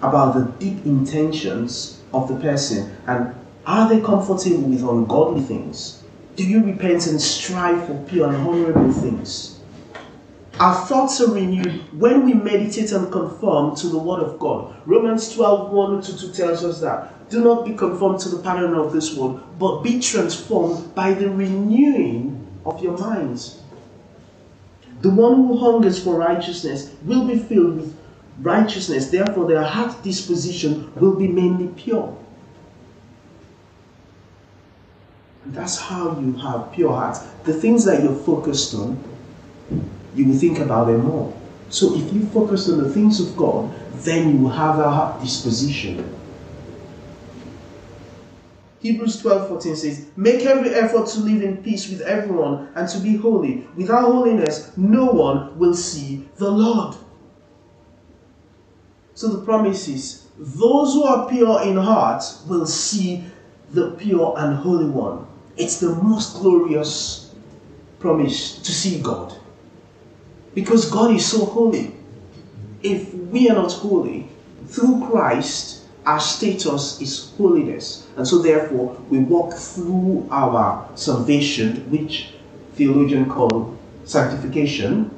about 0.00 0.32
the 0.32 0.44
deep 0.58 0.86
intentions 0.86 2.00
of 2.14 2.28
the 2.28 2.36
person 2.36 2.96
and 3.06 3.34
are 3.66 3.90
they 3.90 4.00
comfortable 4.00 4.62
with 4.62 4.82
ungodly 4.82 5.42
things? 5.42 6.02
Do 6.34 6.48
you 6.48 6.64
repent 6.64 7.06
and 7.06 7.20
strive 7.20 7.86
for 7.86 8.02
pure 8.08 8.28
and 8.32 8.38
honorable 8.38 8.90
things? 8.90 9.60
Our 10.58 10.86
thoughts 10.86 11.20
are 11.20 11.30
renewed 11.30 11.82
when 11.92 12.24
we 12.24 12.32
meditate 12.32 12.90
and 12.92 13.12
conform 13.12 13.76
to 13.76 13.88
the 13.88 13.98
Word 13.98 14.22
of 14.22 14.38
God. 14.38 14.74
Romans 14.86 15.34
12 15.34 15.70
1 15.70 16.00
to 16.00 16.18
2 16.18 16.32
tells 16.32 16.64
us 16.64 16.80
that. 16.80 17.28
Do 17.28 17.44
not 17.44 17.66
be 17.66 17.74
conformed 17.74 18.20
to 18.20 18.30
the 18.30 18.42
pattern 18.42 18.72
of 18.72 18.94
this 18.94 19.14
world, 19.14 19.42
but 19.58 19.82
be 19.82 20.00
transformed 20.00 20.94
by 20.94 21.12
the 21.12 21.28
renewing 21.28 22.46
of 22.64 22.82
your 22.82 22.96
minds. 22.96 23.59
The 25.00 25.10
one 25.10 25.34
who 25.36 25.58
hungers 25.58 26.02
for 26.02 26.16
righteousness 26.16 26.90
will 27.04 27.26
be 27.26 27.38
filled 27.38 27.76
with 27.76 27.96
righteousness, 28.40 29.10
therefore, 29.10 29.46
their 29.46 29.62
heart 29.62 30.02
disposition 30.02 30.92
will 30.96 31.16
be 31.16 31.28
mainly 31.28 31.68
pure. 31.68 32.16
And 35.44 35.54
that's 35.54 35.78
how 35.78 36.18
you 36.20 36.34
have 36.34 36.72
pure 36.72 36.92
hearts. 36.92 37.20
The 37.44 37.54
things 37.54 37.84
that 37.86 38.02
you're 38.02 38.14
focused 38.14 38.74
on 38.74 39.02
you 40.14 40.26
will 40.26 40.38
think 40.38 40.58
about 40.58 40.86
them 40.86 41.04
more. 41.04 41.34
So 41.68 41.94
if 41.94 42.12
you 42.12 42.26
focus 42.26 42.68
on 42.68 42.78
the 42.82 42.90
things 42.90 43.20
of 43.20 43.36
God, 43.36 43.72
then 44.02 44.30
you 44.30 44.38
will 44.38 44.50
have 44.50 44.78
a 44.78 44.90
heart 44.90 45.22
disposition. 45.22 46.19
Hebrews 48.80 49.22
12:14 49.22 49.76
says, 49.76 50.06
Make 50.16 50.46
every 50.46 50.70
effort 50.74 51.06
to 51.08 51.20
live 51.20 51.42
in 51.42 51.58
peace 51.58 51.88
with 51.90 52.00
everyone 52.00 52.68
and 52.74 52.88
to 52.88 52.98
be 52.98 53.16
holy. 53.16 53.66
Without 53.76 54.10
holiness, 54.10 54.72
no 54.76 55.04
one 55.04 55.58
will 55.58 55.74
see 55.74 56.26
the 56.36 56.50
Lord. 56.50 56.96
So 59.14 59.28
the 59.28 59.44
promise 59.44 59.86
is, 59.86 60.22
those 60.38 60.94
who 60.94 61.04
are 61.04 61.28
pure 61.28 61.62
in 61.62 61.76
heart 61.76 62.24
will 62.46 62.64
see 62.64 63.22
the 63.70 63.90
pure 63.92 64.34
and 64.38 64.56
holy 64.56 64.88
one. 64.88 65.26
It's 65.58 65.78
the 65.78 65.94
most 65.94 66.40
glorious 66.40 67.30
promise 67.98 68.58
to 68.60 68.72
see 68.72 68.98
God. 69.02 69.36
Because 70.54 70.90
God 70.90 71.12
is 71.14 71.26
so 71.26 71.44
holy. 71.44 71.94
If 72.82 73.12
we 73.12 73.50
are 73.50 73.54
not 73.54 73.72
holy, 73.72 74.26
through 74.66 75.06
Christ, 75.06 75.79
our 76.06 76.20
status 76.20 77.00
is 77.00 77.32
holiness. 77.36 78.06
And 78.16 78.26
so, 78.26 78.38
therefore, 78.38 78.96
we 79.10 79.18
walk 79.18 79.54
through 79.54 80.26
our 80.30 80.88
salvation, 80.94 81.90
which 81.90 82.34
theologians 82.74 83.30
call 83.30 83.76
sanctification. 84.04 85.10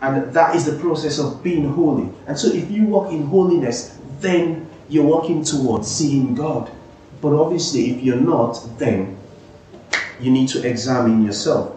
And 0.00 0.32
that 0.34 0.56
is 0.56 0.64
the 0.64 0.78
process 0.78 1.18
of 1.18 1.42
being 1.42 1.72
holy. 1.72 2.10
And 2.26 2.38
so, 2.38 2.48
if 2.48 2.70
you 2.70 2.84
walk 2.86 3.12
in 3.12 3.26
holiness, 3.26 3.98
then 4.20 4.68
you're 4.88 5.04
walking 5.04 5.44
towards 5.44 5.88
seeing 5.88 6.34
God. 6.34 6.70
But 7.20 7.34
obviously, 7.34 7.90
if 7.90 8.02
you're 8.02 8.16
not, 8.20 8.60
then 8.78 9.16
you 10.20 10.30
need 10.30 10.48
to 10.48 10.68
examine 10.68 11.24
yourself. 11.24 11.76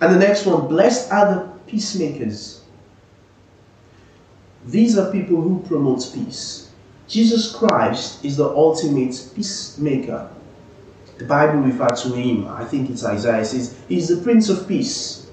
And 0.00 0.14
the 0.14 0.18
next 0.18 0.46
one, 0.46 0.68
blessed 0.68 1.12
are 1.12 1.34
the 1.34 1.48
peacemakers. 1.66 2.61
These 4.64 4.96
are 4.96 5.10
people 5.10 5.40
who 5.40 5.60
promote 5.66 6.08
peace. 6.14 6.70
Jesus 7.08 7.54
Christ 7.54 8.24
is 8.24 8.36
the 8.36 8.48
ultimate 8.48 9.30
peacemaker. 9.34 10.30
The 11.18 11.24
Bible 11.24 11.60
refers 11.60 12.02
to 12.04 12.10
him, 12.10 12.46
I 12.46 12.64
think 12.64 12.88
it's 12.88 13.04
Isaiah, 13.04 13.44
says, 13.44 13.76
He's 13.88 14.08
the 14.08 14.22
Prince 14.22 14.48
of 14.48 14.68
Peace. 14.68 15.30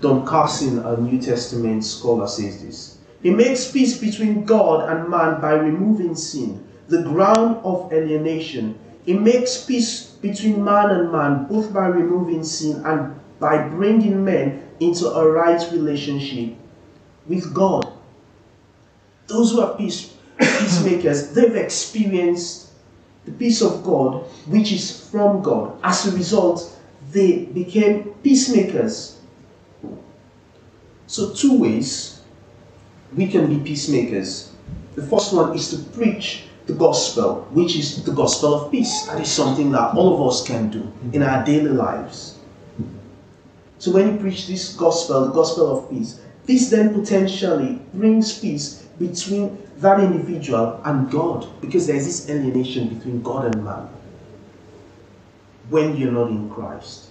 Don 0.00 0.26
Carson, 0.26 0.80
a 0.80 0.96
New 0.96 1.20
Testament 1.20 1.84
scholar, 1.84 2.26
says 2.26 2.62
this. 2.62 2.98
He 3.22 3.30
makes 3.30 3.70
peace 3.70 3.98
between 3.98 4.44
God 4.44 4.90
and 4.90 5.08
man 5.08 5.40
by 5.40 5.52
removing 5.52 6.16
sin, 6.16 6.66
the 6.88 7.02
ground 7.02 7.60
of 7.64 7.92
alienation. 7.92 8.78
He 9.04 9.14
makes 9.14 9.64
peace 9.64 10.06
between 10.20 10.62
man 10.62 10.90
and 10.90 11.12
man, 11.12 11.46
both 11.46 11.72
by 11.72 11.86
removing 11.86 12.42
sin 12.42 12.84
and 12.84 13.18
by 13.38 13.68
bringing 13.68 14.24
men 14.24 14.68
into 14.80 15.08
a 15.08 15.30
right 15.30 15.60
relationship 15.72 16.56
with 17.28 17.52
God. 17.52 17.92
Those 19.26 19.52
who 19.52 19.60
are 19.60 19.76
peace, 19.76 20.14
peacemakers, 20.38 21.32
they've 21.32 21.56
experienced 21.56 22.70
the 23.24 23.32
peace 23.32 23.60
of 23.60 23.82
God, 23.82 24.24
which 24.46 24.72
is 24.72 25.08
from 25.10 25.42
God. 25.42 25.78
As 25.82 26.06
a 26.06 26.16
result, 26.16 26.72
they 27.10 27.46
became 27.46 28.14
peacemakers. 28.22 29.18
So, 31.08 31.32
two 31.32 31.58
ways 31.58 32.20
we 33.14 33.26
can 33.26 33.48
be 33.48 33.58
peacemakers. 33.58 34.52
The 34.94 35.02
first 35.06 35.34
one 35.34 35.54
is 35.54 35.70
to 35.70 35.78
preach 35.90 36.44
the 36.66 36.74
gospel, 36.74 37.46
which 37.50 37.76
is 37.76 38.02
the 38.04 38.12
gospel 38.12 38.54
of 38.54 38.70
peace. 38.70 39.06
That 39.06 39.20
is 39.20 39.30
something 39.30 39.70
that 39.72 39.94
all 39.94 40.14
of 40.14 40.28
us 40.28 40.46
can 40.46 40.68
do 40.68 40.92
in 41.12 41.22
our 41.22 41.44
daily 41.44 41.70
lives. 41.70 42.38
So 43.78 43.92
when 43.92 44.12
you 44.12 44.18
preach 44.18 44.46
this 44.46 44.74
gospel, 44.74 45.26
the 45.26 45.32
gospel 45.32 45.78
of 45.78 45.90
peace, 45.90 46.20
this 46.46 46.70
then 46.70 46.94
potentially 46.94 47.80
brings 47.92 48.38
peace 48.38 48.86
between 48.98 49.58
that 49.78 50.00
individual 50.00 50.80
and 50.84 51.10
God, 51.10 51.46
because 51.60 51.86
there's 51.86 52.06
this 52.06 52.30
alienation 52.30 52.88
between 52.88 53.22
God 53.22 53.46
and 53.46 53.64
man 53.64 53.88
when 55.68 55.96
you're 55.96 56.12
not 56.12 56.28
in 56.28 56.48
Christ. 56.48 57.10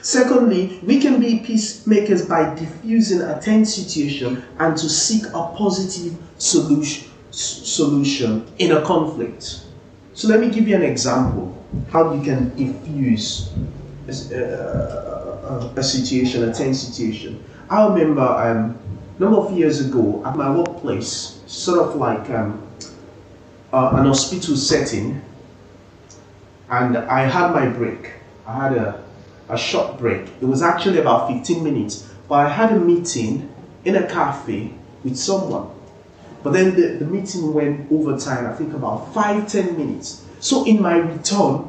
Secondly, 0.00 0.80
we 0.82 1.00
can 1.00 1.20
be 1.20 1.40
peacemakers 1.40 2.26
by 2.26 2.54
diffusing 2.54 3.22
a 3.22 3.40
tense 3.40 3.74
situation 3.74 4.44
and 4.58 4.76
to 4.76 4.88
seek 4.88 5.24
a 5.26 5.52
positive 5.56 6.16
solution 6.38 7.10
solution 7.30 8.46
in 8.58 8.72
a 8.72 8.82
conflict. 8.82 9.64
So 10.12 10.28
let 10.28 10.38
me 10.38 10.50
give 10.50 10.68
you 10.68 10.76
an 10.76 10.82
example 10.82 11.56
how 11.90 12.14
you 12.14 12.22
can 12.22 12.54
diffuse 12.54 13.52
a, 14.06 14.36
a, 14.36 15.72
a, 15.76 15.82
situation, 15.82 16.48
a 16.48 16.54
tense 16.54 16.80
situation. 16.80 17.42
I 17.74 17.88
remember 17.88 18.22
um, 18.22 18.78
a 19.18 19.20
number 19.20 19.36
of 19.36 19.50
years 19.58 19.84
ago 19.84 20.22
at 20.24 20.36
my 20.36 20.48
workplace, 20.48 21.40
sort 21.48 21.80
of 21.80 21.96
like 21.96 22.30
um, 22.30 22.62
uh, 23.72 23.90
an 23.94 24.04
hospital 24.04 24.56
setting, 24.56 25.20
and 26.70 26.96
I 26.96 27.22
had 27.22 27.50
my 27.50 27.66
break. 27.66 28.12
I 28.46 28.68
had 28.68 28.76
a, 28.76 29.02
a 29.48 29.58
short 29.58 29.98
break. 29.98 30.20
It 30.40 30.44
was 30.44 30.62
actually 30.62 31.00
about 31.00 31.28
15 31.28 31.64
minutes, 31.64 32.08
but 32.28 32.46
I 32.46 32.48
had 32.48 32.70
a 32.70 32.78
meeting 32.78 33.52
in 33.84 33.96
a 33.96 34.06
cafe 34.06 34.72
with 35.02 35.16
someone. 35.16 35.68
But 36.44 36.52
then 36.52 36.76
the, 36.76 37.04
the 37.04 37.06
meeting 37.06 37.52
went 37.52 37.90
over 37.90 38.16
time, 38.16 38.46
I 38.46 38.52
think 38.54 38.72
about 38.74 39.12
five, 39.12 39.50
ten 39.50 39.76
minutes. 39.76 40.24
So 40.38 40.64
in 40.64 40.80
my 40.80 40.98
return, 40.98 41.68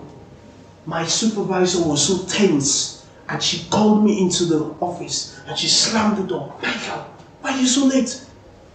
my 0.85 1.03
supervisor 1.07 1.81
was 1.87 2.05
so 2.07 2.27
tense 2.31 2.94
and 3.29 3.41
she 3.41 3.67
called 3.69 4.03
me 4.03 4.21
into 4.21 4.45
the 4.45 4.75
office 4.79 5.39
and 5.47 5.57
she 5.57 5.67
slammed 5.67 6.17
the 6.17 6.27
door. 6.27 6.55
Michael, 6.61 7.05
why 7.41 7.51
are 7.51 7.59
you 7.59 7.67
so 7.67 7.85
late? 7.85 8.23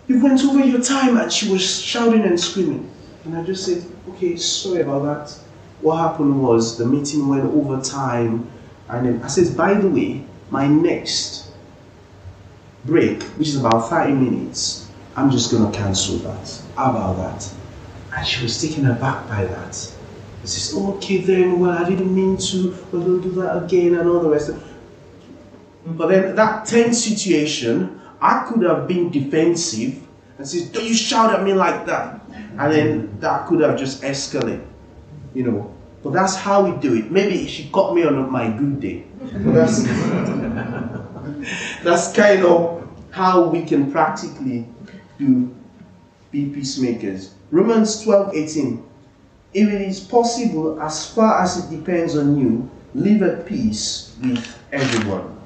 You 0.09 0.23
went 0.23 0.45
over 0.45 0.65
your 0.65 0.83
time 0.83 1.17
and 1.17 1.33
she 1.33 1.51
was 1.51 1.81
shouting 1.81 2.23
and 2.23 2.39
screaming. 2.39 2.91
And 3.25 3.37
I 3.37 3.45
just 3.45 3.65
said, 3.65 3.85
okay, 4.11 4.37
sorry 4.37 4.83
about 4.83 5.03
that. 5.05 5.39
What 5.81 5.97
happened 5.97 6.43
was 6.43 6.77
the 6.79 6.87
meeting 6.87 7.29
went 7.29 7.45
over 7.45 7.81
time 7.81 8.51
and 8.89 9.07
then 9.07 9.23
I 9.23 9.29
said, 9.29 9.57
by 9.57 9.75
the 9.75 9.89
way, 9.89 10.25
my 10.51 10.67
next 10.67 11.53
break, 12.85 13.23
which 13.23 13.49
is 13.49 13.57
about 13.57 13.89
30 13.89 14.13
minutes, 14.15 14.91
I'm 15.17 15.31
just 15.31 15.51
going 15.53 15.71
to 15.71 15.79
cancel 15.79 16.17
that. 16.19 16.63
How 16.77 16.91
about 16.91 17.17
that? 17.19 17.55
And 18.17 18.27
she 18.27 18.43
was 18.43 18.61
taken 18.61 18.87
aback 18.91 19.29
by 19.29 19.45
that. 19.45 19.97
She 20.43 20.47
says, 20.47 20.79
okay 20.79 21.19
then, 21.19 21.61
well, 21.61 21.71
I 21.71 21.89
didn't 21.89 22.15
mean 22.15 22.37
to, 22.39 22.71
but 22.91 23.01
don't 23.01 23.21
do 23.21 23.31
that 23.33 23.65
again 23.65 23.95
and 23.95 24.09
all 24.09 24.21
the 24.21 24.31
rest. 24.31 24.51
But 25.85 26.09
then 26.09 26.35
that 26.35 26.67
tense 26.67 27.05
situation, 27.05 28.01
I 28.21 28.47
could 28.49 28.63
have 28.63 28.89
been 28.89 29.11
defensive 29.11 30.03
and 30.39 30.49
said, 30.49 30.73
Don't 30.73 30.85
you 30.85 30.95
shout 30.95 31.35
at 31.35 31.45
me 31.45 31.53
like 31.53 31.85
that. 31.87 32.23
And 32.59 32.73
then 32.73 33.21
that 33.21 33.47
could 33.47 33.61
have 33.61 33.79
just 33.79 34.03
escalated, 34.03 34.65
you 35.35 35.45
know. 35.45 35.75
But 36.03 36.15
that's 36.15 36.37
how 36.37 36.65
we 36.65 36.81
do 36.81 36.95
it. 36.95 37.11
Maybe 37.11 37.47
she 37.47 37.69
caught 37.69 37.95
me 37.95 38.05
on 38.05 38.31
my 38.31 38.49
good 38.49 38.81
day. 38.81 39.05
That's, 39.21 39.83
that's 41.85 42.13
kind 42.13 42.45
of 42.45 42.89
how 43.11 43.49
we 43.49 43.65
can 43.65 43.93
practically 43.93 44.67
do 45.19 45.55
be 46.31 46.49
peacemakers. 46.49 47.35
Romans 47.51 48.03
12 48.03 48.35
18. 48.35 48.90
If 49.53 49.69
it 49.69 49.83
is 49.83 50.01
possible, 50.01 50.81
as 50.81 51.13
far 51.13 51.43
as 51.43 51.59
it 51.59 51.77
depends 51.77 52.17
on 52.17 52.39
you, 52.39 52.71
live 52.95 53.23
at 53.23 53.47
peace 53.47 54.17
with 54.23 54.59
everyone. 54.73 55.37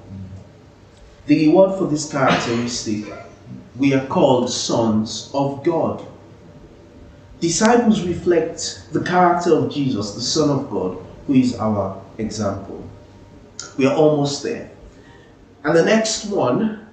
The 1.26 1.46
reward 1.46 1.78
for 1.78 1.86
this 1.86 2.10
characteristic, 2.10 3.06
we 3.76 3.94
are 3.94 4.06
called 4.06 4.50
sons 4.50 5.30
of 5.32 5.64
God. 5.64 6.06
Disciples 7.40 8.02
reflect 8.02 8.84
the 8.92 9.02
character 9.02 9.54
of 9.54 9.72
Jesus, 9.72 10.14
the 10.14 10.20
Son 10.20 10.50
of 10.50 10.70
God, 10.70 10.98
who 11.26 11.34
is 11.34 11.56
our 11.56 12.02
example. 12.18 12.86
We 13.76 13.86
are 13.86 13.94
almost 13.94 14.42
there. 14.42 14.70
And 15.64 15.76
the 15.76 15.84
next 15.84 16.26
one 16.26 16.86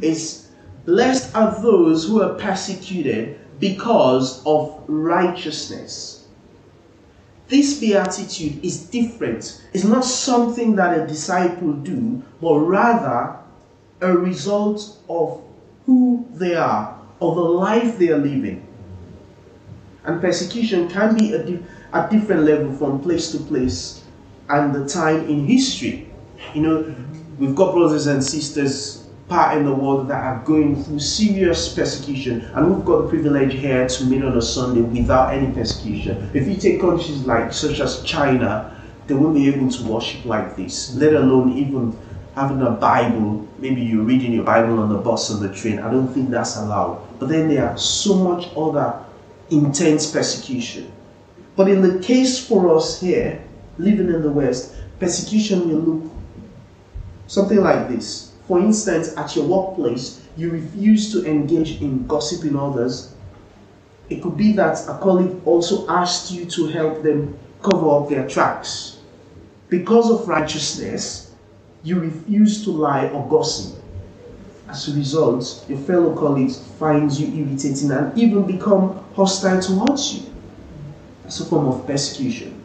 is 0.00 0.42
Blessed 0.84 1.34
are 1.36 1.62
those 1.62 2.04
who 2.06 2.22
are 2.22 2.34
persecuted 2.34 3.38
because 3.60 4.44
of 4.44 4.82
righteousness. 4.88 6.21
This 7.48 7.78
beatitude 7.78 8.64
is 8.64 8.84
different. 8.84 9.62
It's 9.72 9.84
not 9.84 10.04
something 10.04 10.76
that 10.76 10.98
a 10.98 11.06
disciple 11.06 11.72
do, 11.72 12.22
but 12.40 12.58
rather 12.60 13.36
a 14.00 14.16
result 14.16 14.98
of 15.08 15.42
who 15.86 16.26
they 16.32 16.54
are, 16.54 16.98
of 17.20 17.34
the 17.36 17.42
life 17.42 17.98
they 17.98 18.08
are 18.08 18.18
living. 18.18 18.66
And 20.04 20.20
persecution 20.20 20.88
can 20.88 21.16
be 21.16 21.34
at 21.34 21.48
a 21.92 22.10
different 22.10 22.42
level 22.42 22.72
from 22.72 23.00
place 23.02 23.30
to 23.32 23.38
place 23.38 24.02
and 24.48 24.74
the 24.74 24.88
time 24.88 25.28
in 25.28 25.46
history. 25.46 26.10
You 26.54 26.62
know, 26.62 26.94
we've 27.38 27.54
got 27.54 27.74
brothers 27.74 28.06
and 28.06 28.22
sisters 28.22 29.01
part 29.32 29.56
in 29.56 29.64
the 29.64 29.72
world 29.72 30.08
that 30.08 30.22
are 30.22 30.44
going 30.44 30.84
through 30.84 30.98
serious 30.98 31.72
persecution, 31.72 32.42
and 32.54 32.70
we've 32.70 32.84
got 32.84 33.02
the 33.02 33.08
privilege 33.08 33.54
here 33.54 33.88
to 33.88 34.04
meet 34.04 34.22
on 34.22 34.36
a 34.36 34.42
Sunday 34.42 34.82
without 34.82 35.32
any 35.32 35.50
persecution. 35.54 36.30
If 36.34 36.46
you 36.46 36.56
take 36.56 36.82
countries 36.82 37.24
like 37.24 37.50
such 37.50 37.80
as 37.80 38.02
China, 38.02 38.78
they 39.06 39.14
won't 39.14 39.34
be 39.34 39.48
able 39.48 39.70
to 39.70 39.84
worship 39.84 40.26
like 40.26 40.54
this, 40.54 40.94
let 40.96 41.14
alone 41.14 41.56
even 41.56 41.96
having 42.34 42.60
a 42.60 42.72
Bible. 42.72 43.48
Maybe 43.58 43.80
you're 43.80 44.04
reading 44.04 44.34
your 44.34 44.44
Bible 44.44 44.78
on 44.80 44.90
the 44.90 44.98
bus 44.98 45.30
on 45.30 45.40
the 45.40 45.54
train. 45.54 45.78
I 45.78 45.90
don't 45.90 46.12
think 46.12 46.28
that's 46.28 46.56
allowed. 46.56 47.00
But 47.18 47.30
then 47.30 47.48
there 47.48 47.66
are 47.66 47.78
so 47.78 48.14
much 48.16 48.50
other 48.54 49.02
intense 49.48 50.10
persecution. 50.10 50.92
But 51.56 51.70
in 51.70 51.80
the 51.80 52.02
case 52.02 52.46
for 52.46 52.76
us 52.76 53.00
here, 53.00 53.42
living 53.78 54.08
in 54.08 54.20
the 54.20 54.30
West, 54.30 54.74
persecution 55.00 55.70
will 55.70 55.80
look 55.80 56.12
something 57.28 57.62
like 57.62 57.88
this 57.88 58.31
for 58.52 58.60
instance, 58.60 59.16
at 59.16 59.34
your 59.34 59.46
workplace, 59.46 60.20
you 60.36 60.50
refuse 60.50 61.10
to 61.10 61.24
engage 61.24 61.80
in 61.80 62.06
gossiping 62.06 62.54
others. 62.54 63.14
It 64.10 64.22
could 64.22 64.36
be 64.36 64.52
that 64.52 64.78
a 64.90 64.98
colleague 64.98 65.40
also 65.46 65.88
asked 65.88 66.30
you 66.30 66.44
to 66.44 66.66
help 66.66 67.02
them 67.02 67.34
cover 67.62 67.88
up 67.88 68.10
their 68.10 68.28
tracks. 68.28 68.98
Because 69.70 70.10
of 70.10 70.28
righteousness, 70.28 71.32
you 71.82 71.98
refuse 71.98 72.62
to 72.64 72.70
lie 72.72 73.08
or 73.08 73.26
gossip. 73.26 73.82
As 74.68 74.86
a 74.86 74.96
result, 74.96 75.64
your 75.66 75.78
fellow 75.78 76.14
colleagues 76.14 76.58
find 76.78 77.10
you 77.10 77.28
irritating 77.46 77.90
and 77.90 78.18
even 78.18 78.46
become 78.46 79.02
hostile 79.16 79.62
towards 79.62 80.14
you. 80.14 80.30
That's 81.22 81.40
a 81.40 81.46
form 81.46 81.68
of 81.68 81.86
persecution. 81.86 82.62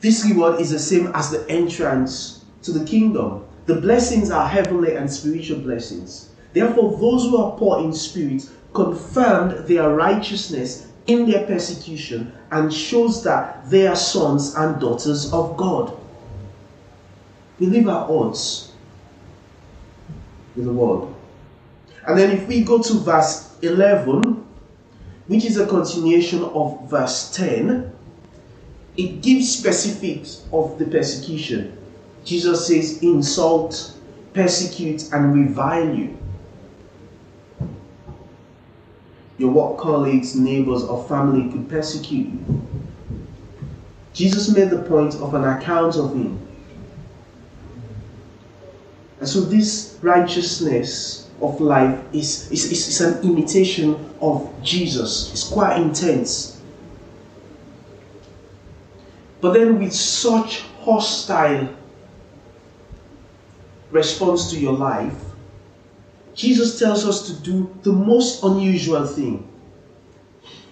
This 0.00 0.24
reward 0.24 0.60
is 0.60 0.70
the 0.70 0.78
same 0.78 1.08
as 1.08 1.32
the 1.32 1.44
entrance 1.50 2.35
to 2.66 2.72
the 2.72 2.84
kingdom. 2.84 3.44
The 3.66 3.80
blessings 3.80 4.30
are 4.30 4.46
heavenly 4.46 4.94
and 4.94 5.10
spiritual 5.10 5.60
blessings. 5.60 6.30
Therefore, 6.52 6.98
those 6.98 7.24
who 7.24 7.38
are 7.38 7.56
poor 7.56 7.82
in 7.82 7.92
spirit 7.92 8.48
confirmed 8.74 9.66
their 9.66 9.88
righteousness 9.90 10.88
in 11.06 11.30
their 11.30 11.46
persecution 11.46 12.32
and 12.50 12.72
shows 12.72 13.22
that 13.24 13.68
they 13.70 13.86
are 13.86 13.96
sons 13.96 14.54
and 14.54 14.80
daughters 14.80 15.32
of 15.32 15.56
God. 15.56 15.96
We 17.58 17.66
leave 17.66 17.88
our 17.88 18.10
odds 18.10 18.72
with 20.54 20.66
the 20.66 20.72
world. 20.72 21.14
And 22.06 22.18
then 22.18 22.30
if 22.30 22.46
we 22.46 22.62
go 22.62 22.82
to 22.82 22.94
verse 23.00 23.56
11, 23.62 24.44
which 25.26 25.44
is 25.44 25.58
a 25.58 25.66
continuation 25.66 26.44
of 26.44 26.88
verse 26.88 27.30
10, 27.34 27.92
it 28.96 29.22
gives 29.22 29.58
specifics 29.58 30.44
of 30.52 30.78
the 30.78 30.86
persecution. 30.86 31.76
Jesus 32.26 32.66
says, 32.66 33.02
insult, 33.04 33.94
persecute, 34.34 35.12
and 35.12 35.32
revile 35.32 35.94
you. 35.94 36.18
Your 39.38 39.52
work 39.52 39.78
colleagues, 39.78 40.34
neighbors, 40.34 40.82
or 40.82 41.04
family 41.04 41.50
could 41.52 41.68
persecute 41.68 42.26
you. 42.26 42.62
Jesus 44.12 44.48
made 44.48 44.70
the 44.70 44.82
point 44.82 45.14
of 45.14 45.34
an 45.34 45.44
account 45.44 45.96
of 45.96 46.14
him. 46.14 46.40
And 49.20 49.28
so, 49.28 49.40
this 49.40 49.96
righteousness 50.02 51.30
of 51.40 51.60
life 51.60 52.00
is, 52.12 52.50
is, 52.50 52.72
is, 52.72 52.88
is 52.88 53.00
an 53.02 53.22
imitation 53.22 53.94
of 54.20 54.52
Jesus. 54.62 55.30
It's 55.32 55.48
quite 55.48 55.80
intense. 55.80 56.60
But 59.40 59.52
then, 59.52 59.78
with 59.78 59.92
such 59.92 60.62
hostile 60.80 61.68
response 63.96 64.50
to 64.50 64.60
your 64.60 64.74
life, 64.74 65.16
Jesus 66.34 66.78
tells 66.78 67.06
us 67.06 67.26
to 67.26 67.32
do 67.42 67.74
the 67.82 67.92
most 67.92 68.44
unusual 68.44 69.06
thing. 69.06 69.48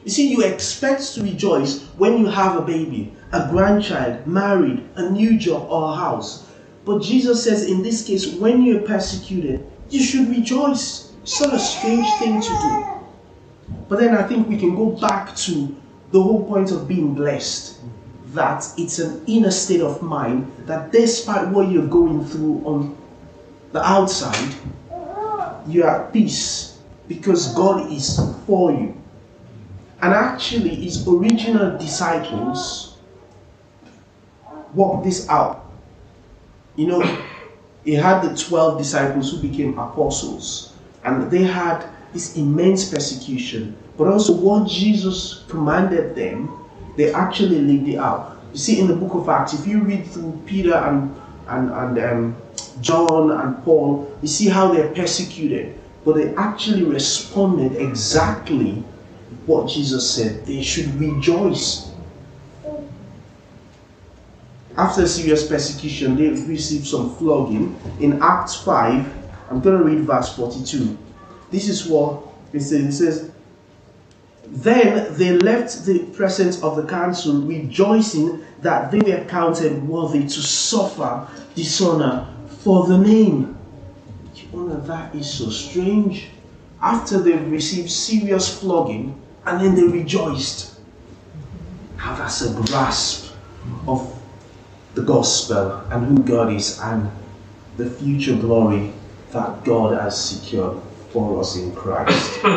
You 0.05 0.11
see, 0.11 0.31
you 0.31 0.43
expect 0.43 1.15
to 1.15 1.23
rejoice 1.23 1.83
when 1.97 2.19
you 2.19 2.27
have 2.27 2.57
a 2.57 2.61
baby, 2.61 3.17
a 3.33 3.49
grandchild, 3.51 4.27
married, 4.27 4.85
a 4.97 5.11
new 5.11 5.39
job, 5.39 5.67
or 5.71 5.93
a 5.93 5.97
house. 5.97 6.47
But 6.85 7.01
Jesus 7.01 7.43
says, 7.43 7.65
in 7.65 7.83
this 7.83 8.07
case, 8.07 8.35
when 8.35 8.63
you're 8.63 8.83
persecuted, 8.83 9.67
you 9.89 10.03
should 10.03 10.29
rejoice. 10.29 11.13
It's 11.23 11.41
not 11.41 11.55
a 11.55 11.59
strange 11.59 12.07
thing 12.19 12.43
to 12.43 12.49
do. 12.49 13.75
But 13.89 14.01
then 14.01 14.15
I 14.15 14.29
think 14.29 14.47
we 14.47 14.59
can 14.59 14.77
go 14.77 14.91
back 14.91 15.35
to 15.49 15.75
the 16.13 16.23
whole 16.23 16.45
point 16.45 16.71
of 16.71 16.87
being 16.87 17.15
blessed 17.15 17.81
that 18.35 18.67
it's 18.77 18.99
an 18.99 19.25
inner 19.27 19.51
state 19.51 19.81
of 19.81 20.03
mind 20.03 20.51
that 20.67 20.93
despite 20.93 21.49
what 21.49 21.71
you're 21.71 21.87
going 21.87 22.25
through 22.27 22.61
on 22.67 22.97
the 23.75 23.83
outside, 23.83 24.55
you 25.67 25.83
are 25.83 26.05
at 26.07 26.13
peace 26.13 26.79
because 27.09 27.53
God 27.55 27.91
is 27.91 28.21
for 28.47 28.71
you. 28.71 28.97
And 30.01 30.15
actually, 30.15 30.77
his 30.77 31.07
original 31.09 31.77
disciples 31.77 32.97
worked 34.75 35.03
this 35.03 35.29
out. 35.29 35.67
You 36.77 36.87
know, 36.87 37.25
he 37.85 37.95
had 37.95 38.23
the 38.23 38.37
12 38.37 38.79
disciples 38.79 39.33
who 39.33 39.43
became 39.43 39.77
apostles, 39.77 40.73
and 41.03 41.29
they 41.29 41.43
had 41.43 41.85
this 42.13 42.37
immense 42.37 42.89
persecution, 42.91 43.77
but 43.97 44.07
also 44.07 44.37
what 44.37 44.69
Jesus 44.69 45.43
commanded 45.49 46.15
them, 46.15 46.65
they 46.97 47.13
actually 47.13 47.61
lived 47.61 47.89
it 47.89 47.99
out. 47.99 48.39
You 48.53 48.59
see, 48.59 48.79
in 48.79 48.87
the 48.87 48.95
book 48.95 49.15
of 49.15 49.29
Acts, 49.29 49.53
if 49.53 49.67
you 49.67 49.81
read 49.81 50.07
through 50.07 50.41
Peter 50.47 50.75
and 50.75 51.13
and, 51.49 51.71
and 51.71 51.99
um, 51.99 52.37
John 52.81 53.31
and 53.31 53.63
Paul, 53.65 54.17
you 54.23 54.29
see 54.29 54.49
how 54.49 54.73
they're 54.73 54.93
persecuted, 54.95 55.79
but 56.05 56.17
they 56.17 56.35
actually 56.35 56.85
responded 56.85 57.77
exactly 57.77 58.85
what 59.47 59.69
Jesus 59.69 60.09
said. 60.11 60.45
They 60.47 60.63
should 60.63 60.95
rejoice. 60.99 61.91
After 64.77 65.07
serious 65.07 65.47
persecution, 65.47 66.17
they 66.17 66.29
received 66.29 66.87
some 66.87 67.15
flogging. 67.17 67.79
In 68.01 68.21
Acts 68.21 68.57
5, 68.57 69.07
I'm 69.51 69.61
going 69.61 69.79
to 69.79 69.85
read 69.85 70.01
verse 70.01 70.35
42. 70.35 70.99
This 71.51 71.69
is 71.69 71.87
what 71.87 72.23
it 72.53 72.61
says. 72.61 72.85
It 72.85 72.93
says, 72.93 73.31
Then 74.47 75.17
they 75.17 75.33
left 75.33 75.87
the 75.87 76.01
presence 76.07 76.61
of 76.63 76.75
the 76.77 76.85
council, 76.85 77.41
rejoicing 77.43 78.45
that 78.63 78.91
they 78.91 78.99
were 78.99 79.25
counted 79.27 79.87
worthy 79.87 80.23
to 80.23 80.43
suffer 80.43 81.29
dishonor 81.55 82.34
for 82.65 82.87
the 82.87 82.97
name. 82.97 83.57
You 84.35 84.49
wonder 84.51 84.77
that 84.77 85.15
is 85.15 85.31
so 85.31 85.51
strange. 85.51 86.29
After 86.81 87.19
they've 87.21 87.51
received 87.51 87.91
serious 87.91 88.59
flogging 88.59 89.21
and 89.45 89.61
then 89.61 89.75
they 89.75 89.85
rejoiced. 89.85 90.81
How 91.97 92.17
that's 92.17 92.41
a 92.41 92.55
grasp 92.55 93.35
of 93.87 94.11
the 94.95 95.03
gospel 95.03 95.83
and 95.91 96.07
who 96.07 96.23
God 96.25 96.53
is 96.53 96.81
and 96.81 97.11
the 97.77 97.91
future 97.91 98.35
glory 98.35 98.93
that 99.33 99.63
God 99.65 100.01
has 100.01 100.19
secured 100.31 100.79
for 101.11 101.41
us 101.41 101.57
in 101.57 101.75
Christ. 101.75 102.41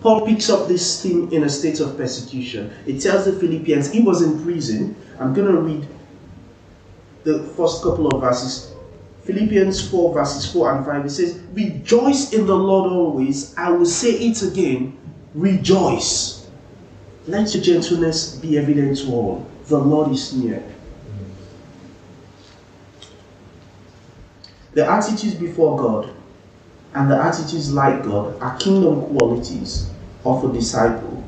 Paul 0.00 0.24
picks 0.26 0.48
up 0.48 0.68
this 0.68 1.02
theme 1.02 1.28
in 1.32 1.42
a 1.42 1.48
state 1.48 1.80
of 1.80 1.96
persecution. 1.96 2.70
It 2.86 3.00
tells 3.00 3.24
the 3.24 3.32
Philippians 3.32 3.90
he 3.90 4.00
was 4.00 4.22
in 4.22 4.40
prison. 4.44 4.94
I'm 5.18 5.34
going 5.34 5.48
to 5.48 5.60
read 5.60 5.88
the 7.26 7.42
first 7.56 7.82
couple 7.82 8.06
of 8.06 8.20
verses. 8.22 8.72
Philippians 9.24 9.90
4, 9.90 10.14
verses 10.14 10.50
4 10.52 10.76
and 10.76 10.86
5. 10.86 11.06
It 11.06 11.10
says, 11.10 11.40
Rejoice 11.52 12.32
in 12.32 12.46
the 12.46 12.54
Lord 12.54 12.92
always. 12.92 13.52
I 13.58 13.70
will 13.70 13.84
say 13.84 14.12
it 14.12 14.40
again. 14.42 14.96
Rejoice. 15.34 16.48
Let 17.26 17.52
your 17.52 17.64
gentleness 17.64 18.36
be 18.36 18.56
evident 18.56 18.98
to 18.98 19.08
all. 19.08 19.50
The 19.66 19.76
Lord 19.76 20.12
is 20.12 20.32
near. 20.32 20.62
The 24.74 24.88
attitudes 24.88 25.34
before 25.34 25.76
God 25.76 26.14
and 26.94 27.10
the 27.10 27.16
attitudes 27.16 27.72
like 27.72 28.04
God 28.04 28.40
are 28.40 28.56
kingdom 28.58 29.04
qualities 29.18 29.90
of 30.24 30.44
a 30.44 30.52
disciple. 30.52 31.24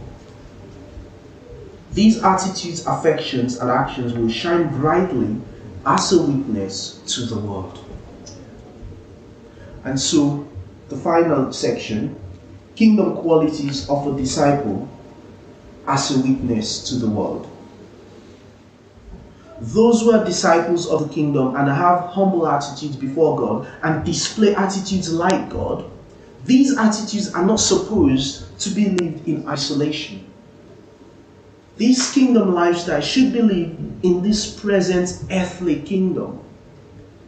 These 1.90 2.22
attitudes, 2.22 2.86
affections, 2.86 3.56
and 3.56 3.68
actions 3.68 4.12
will 4.12 4.28
shine 4.28 4.68
brightly 4.78 5.40
as 5.88 6.12
a 6.12 6.22
witness 6.22 7.00
to 7.06 7.22
the 7.22 7.38
world. 7.38 7.82
And 9.84 9.98
so, 9.98 10.46
the 10.90 10.96
final 10.96 11.50
section 11.52 12.14
kingdom 12.76 13.16
qualities 13.16 13.88
of 13.88 14.06
a 14.06 14.16
disciple 14.16 14.88
as 15.86 16.14
a 16.14 16.20
witness 16.20 16.88
to 16.90 16.96
the 16.96 17.08
world. 17.08 17.50
Those 19.60 20.02
who 20.02 20.12
are 20.12 20.24
disciples 20.24 20.86
of 20.86 21.08
the 21.08 21.14
kingdom 21.14 21.56
and 21.56 21.68
have 21.68 22.10
humble 22.10 22.46
attitudes 22.46 22.94
before 22.94 23.36
God 23.36 23.68
and 23.82 24.04
display 24.04 24.54
attitudes 24.54 25.12
like 25.12 25.48
God, 25.48 25.90
these 26.44 26.76
attitudes 26.76 27.34
are 27.34 27.44
not 27.44 27.58
supposed 27.58 28.60
to 28.60 28.70
be 28.70 28.90
lived 28.90 29.26
in 29.26 29.48
isolation. 29.48 30.27
This 31.78 32.12
kingdom 32.12 32.54
lifestyle 32.54 33.00
should 33.00 33.32
be 33.32 33.40
lived 33.40 34.04
in 34.04 34.20
this 34.20 34.60
present 34.60 35.22
earthly 35.30 35.80
kingdom. 35.80 36.40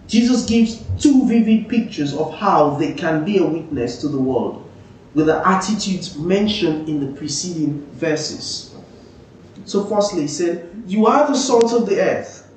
Jesus 0.08 0.44
gives 0.44 0.82
two 0.98 1.26
vivid 1.28 1.68
pictures 1.68 2.12
of 2.12 2.34
how 2.34 2.70
they 2.70 2.92
can 2.92 3.24
be 3.24 3.38
a 3.38 3.46
witness 3.46 4.00
to 4.00 4.08
the 4.08 4.18
world 4.18 4.68
with 5.14 5.26
the 5.26 5.46
attitudes 5.46 6.16
mentioned 6.16 6.88
in 6.88 6.98
the 7.00 7.16
preceding 7.16 7.86
verses. 7.92 8.74
So, 9.66 9.84
firstly, 9.84 10.22
he 10.22 10.28
said, 10.28 10.68
You 10.86 11.06
are 11.06 11.28
the 11.28 11.34
salt 11.34 11.72
of 11.72 11.88
the 11.88 12.00
earth. 12.00 12.50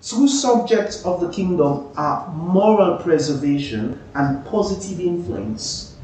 Two 0.00 0.28
subjects 0.28 1.04
of 1.04 1.20
the 1.20 1.30
kingdom 1.30 1.92
are 1.94 2.26
moral 2.32 2.96
preservation 2.96 4.00
and 4.14 4.46
positive 4.46 4.98
influence 4.98 5.94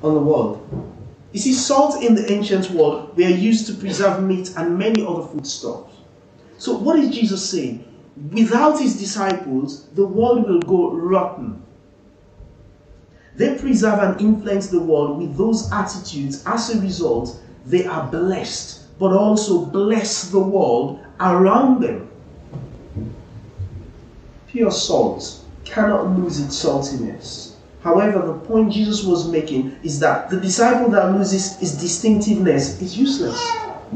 on 0.00 0.14
the 0.14 0.20
world. 0.20 0.96
You 1.32 1.38
see, 1.38 1.52
salt 1.52 2.02
in 2.02 2.14
the 2.14 2.30
ancient 2.30 2.70
world 2.70 3.16
they 3.16 3.26
are 3.26 3.36
used 3.36 3.66
to 3.68 3.74
preserve 3.74 4.22
meat 4.22 4.52
and 4.56 4.78
many 4.78 5.04
other 5.04 5.22
foodstuffs. 5.22 5.94
So, 6.58 6.76
what 6.76 6.98
is 6.98 7.14
Jesus 7.14 7.48
saying? 7.48 7.84
Without 8.32 8.80
his 8.80 8.98
disciples, 8.98 9.86
the 9.94 10.04
world 10.04 10.48
will 10.48 10.60
go 10.60 10.92
rotten. 10.92 11.62
They 13.36 13.56
preserve 13.56 14.00
and 14.00 14.20
influence 14.20 14.66
the 14.66 14.80
world 14.80 15.18
with 15.18 15.36
those 15.38 15.70
attitudes. 15.72 16.42
As 16.44 16.74
a 16.74 16.80
result, 16.80 17.40
they 17.64 17.86
are 17.86 18.10
blessed, 18.10 18.98
but 18.98 19.12
also 19.12 19.64
bless 19.64 20.30
the 20.30 20.40
world 20.40 21.00
around 21.20 21.80
them. 21.80 22.10
Pure 24.48 24.72
salt 24.72 25.40
cannot 25.64 26.18
lose 26.18 26.40
its 26.40 26.62
saltiness. 26.62 27.49
However, 27.82 28.26
the 28.26 28.34
point 28.34 28.72
Jesus 28.72 29.04
was 29.04 29.28
making 29.28 29.78
is 29.82 29.98
that 30.00 30.28
the 30.28 30.38
disciple 30.38 30.90
that 30.90 31.12
loses 31.12 31.56
his 31.58 31.80
distinctiveness 31.80 32.80
is 32.80 32.96
useless. 32.98 33.40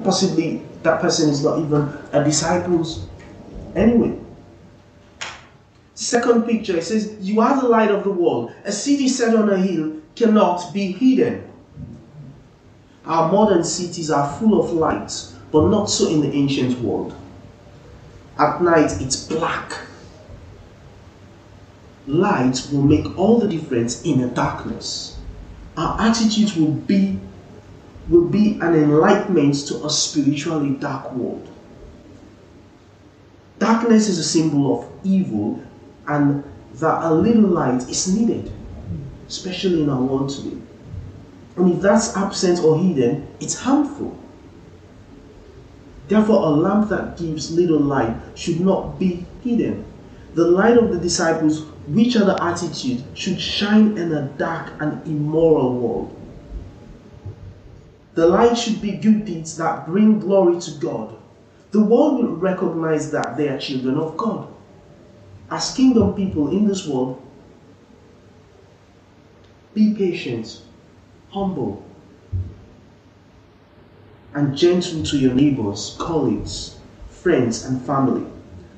Possibly 0.03 0.63
that 0.83 1.01
person 1.01 1.29
is 1.29 1.45
not 1.45 1.59
even 1.59 1.93
a 2.13 2.25
disciple 2.25 2.87
anyway. 3.75 4.19
Second 5.95 6.45
picture, 6.45 6.77
it 6.77 6.85
says, 6.85 7.17
You 7.21 7.41
are 7.41 7.61
the 7.61 7.69
light 7.69 7.91
of 7.91 8.05
the 8.05 8.11
world. 8.11 8.53
A 8.65 8.73
city 8.73 9.09
set 9.09 9.35
on 9.37 9.51
a 9.51 9.59
hill 9.59 10.01
cannot 10.17 10.73
be 10.73 10.93
hidden. 10.93 11.49
Our 13.05 13.31
modern 13.31 13.65
cities 13.65 14.11
are 14.11 14.33
full 14.39 14.61
of 14.61 14.73
lights, 14.73 15.35
but 15.53 15.69
not 15.69 15.91
so 15.91 16.09
in 16.09 16.23
the 16.23 16.33
ancient 16.33 16.81
world. 16.81 17.15
At 18.39 18.63
night, 18.63 19.01
it's 19.01 19.25
black. 19.25 19.79
Light 22.07 22.69
will 22.71 22.83
make 22.83 23.19
all 23.19 23.39
the 23.39 23.49
difference 23.49 24.03
in 24.03 24.21
the 24.21 24.29
darkness. 24.29 25.19
Our 25.77 26.01
attitudes 26.01 26.57
will 26.57 26.73
be 26.73 27.19
will 28.09 28.29
be 28.29 28.59
an 28.61 28.75
enlightenment 28.75 29.67
to 29.67 29.87
a 29.87 29.91
spiritually 29.91 30.71
dark 30.73 31.11
world. 31.13 31.49
Darkness 33.59 34.09
is 34.09 34.19
a 34.19 34.25
symbol 34.25 34.79
of 34.79 35.07
evil, 35.07 35.63
and 36.07 36.45
that 36.75 37.03
a 37.03 37.15
little 37.15 37.49
light 37.49 37.89
is 37.89 38.15
needed, 38.15 38.53
especially 39.27 39.83
in 39.83 39.89
our 39.89 40.03
world 40.03 40.29
today. 40.29 40.59
And 41.57 41.73
if 41.73 41.81
that's 41.81 42.17
absent 42.17 42.61
or 42.61 42.79
hidden, 42.79 43.27
it's 43.41 43.55
harmful. 43.55 44.19
Therefore, 46.09 46.47
a 46.47 46.51
lamp 46.51 46.91
that 46.91 47.17
gives 47.17 47.51
little 47.53 47.81
light 47.81 48.15
should 48.35 48.61
not 48.61 48.99
be 48.99 49.25
hidden. 49.43 49.85
The 50.35 50.47
light 50.47 50.77
of 50.77 50.93
the 50.93 50.99
disciples, 50.99 51.65
which 51.87 52.17
other 52.17 52.37
attitude, 52.41 53.05
should 53.15 53.41
shine 53.41 53.99
in 53.99 54.13
a 54.13 54.29
dark 54.39 54.73
and 54.81 55.07
immoral 55.07 55.75
world. 55.79 56.21
The 58.15 58.27
light 58.27 58.57
should 58.57 58.81
be 58.81 58.93
good 58.93 59.25
deeds 59.25 59.57
that 59.59 59.87
bring 59.87 60.21
glory 60.21 60.61
to 60.61 60.71
God. 60.73 61.17
The 61.73 61.83
world 61.83 62.23
will 62.23 62.37
recognize 62.37 63.11
that 63.11 63.37
they 63.37 63.49
are 63.49 63.59
children 63.59 63.97
of 63.97 64.17
God. 64.17 64.49
As 65.51 65.75
kingdom 65.75 66.15
people 66.15 66.51
in 66.51 66.67
this 66.67 66.87
world, 66.87 67.21
be 69.75 69.93
patient, 69.93 70.63
humble, 71.31 71.85
and 74.35 74.57
gentle 74.57 75.03
to 75.03 75.19
your 75.19 75.35
neighbors, 75.35 75.97
colleagues, 75.99 76.79
friends, 77.09 77.65
and 77.65 77.83
family. 77.83 78.25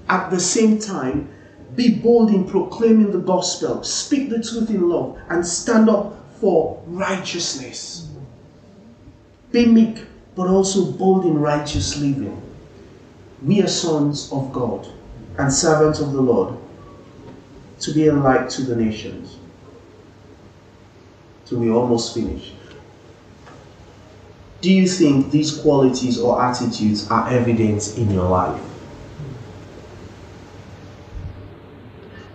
At 0.09 0.31
the 0.31 0.41
same 0.41 0.79
time, 0.79 1.29
be 1.77 1.95
bold 1.95 2.31
in 2.31 2.49
proclaiming 2.49 3.13
the 3.13 3.19
gospel, 3.19 3.85
speak 3.85 4.31
the 4.31 4.43
truth 4.43 4.71
in 4.71 4.89
love, 4.89 5.19
and 5.29 5.47
stand 5.47 5.89
up 5.91 6.17
for 6.41 6.83
righteousness. 6.87 8.11
Be 9.53 9.67
meek, 9.67 10.05
but 10.35 10.49
also 10.49 10.91
bold 10.93 11.25
in 11.25 11.39
righteous 11.39 11.97
living. 11.99 12.43
We 13.43 13.63
are 13.63 13.69
sons 13.69 14.33
of 14.33 14.53
God 14.53 14.89
and 15.39 15.53
servants 15.53 16.01
of 16.01 16.13
the 16.13 16.21
Lord 16.21 16.59
to 17.81 17.93
be 17.93 18.07
a 18.07 18.13
light 18.13 18.49
to 18.51 18.63
the 18.63 18.75
nations. 18.75 19.37
So 21.45 21.59
we 21.59 21.71
almost 21.71 22.15
finished. 22.15 22.55
Do 24.63 24.73
you 24.73 24.89
think 24.89 25.31
these 25.31 25.59
qualities 25.59 26.19
or 26.19 26.43
attitudes 26.43 27.09
are 27.11 27.29
evident 27.29 27.97
in 27.99 28.11
your 28.11 28.29
life? 28.29 28.61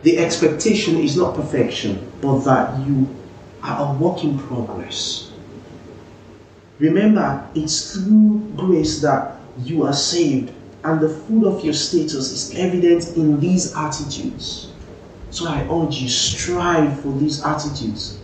The 0.03 0.17
expectation 0.17 0.97
is 0.97 1.15
not 1.15 1.35
perfection, 1.35 2.11
but 2.21 2.39
that 2.39 2.87
you 2.87 3.07
are 3.61 3.93
a 3.93 3.97
work 3.97 4.23
in 4.23 4.39
progress. 4.39 5.31
Remember, 6.79 7.47
it's 7.53 7.93
through 7.93 8.51
grace 8.55 9.01
that 9.01 9.37
you 9.59 9.83
are 9.83 9.93
saved, 9.93 10.51
and 10.83 10.99
the 10.99 11.09
fruit 11.09 11.45
of 11.45 11.63
your 11.63 11.75
status 11.75 12.31
is 12.31 12.55
evident 12.55 13.15
in 13.15 13.39
these 13.39 13.75
attitudes. 13.75 14.71
So 15.29 15.47
I 15.47 15.61
urge 15.71 15.97
you, 15.97 16.09
strive 16.09 16.99
for 17.01 17.13
these 17.19 17.43
attitudes, 17.43 18.17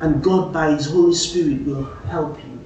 and 0.00 0.22
God, 0.22 0.52
by 0.52 0.72
His 0.72 0.86
Holy 0.86 1.14
Spirit, 1.14 1.66
will 1.66 1.84
help 2.06 2.38
you. 2.38 2.58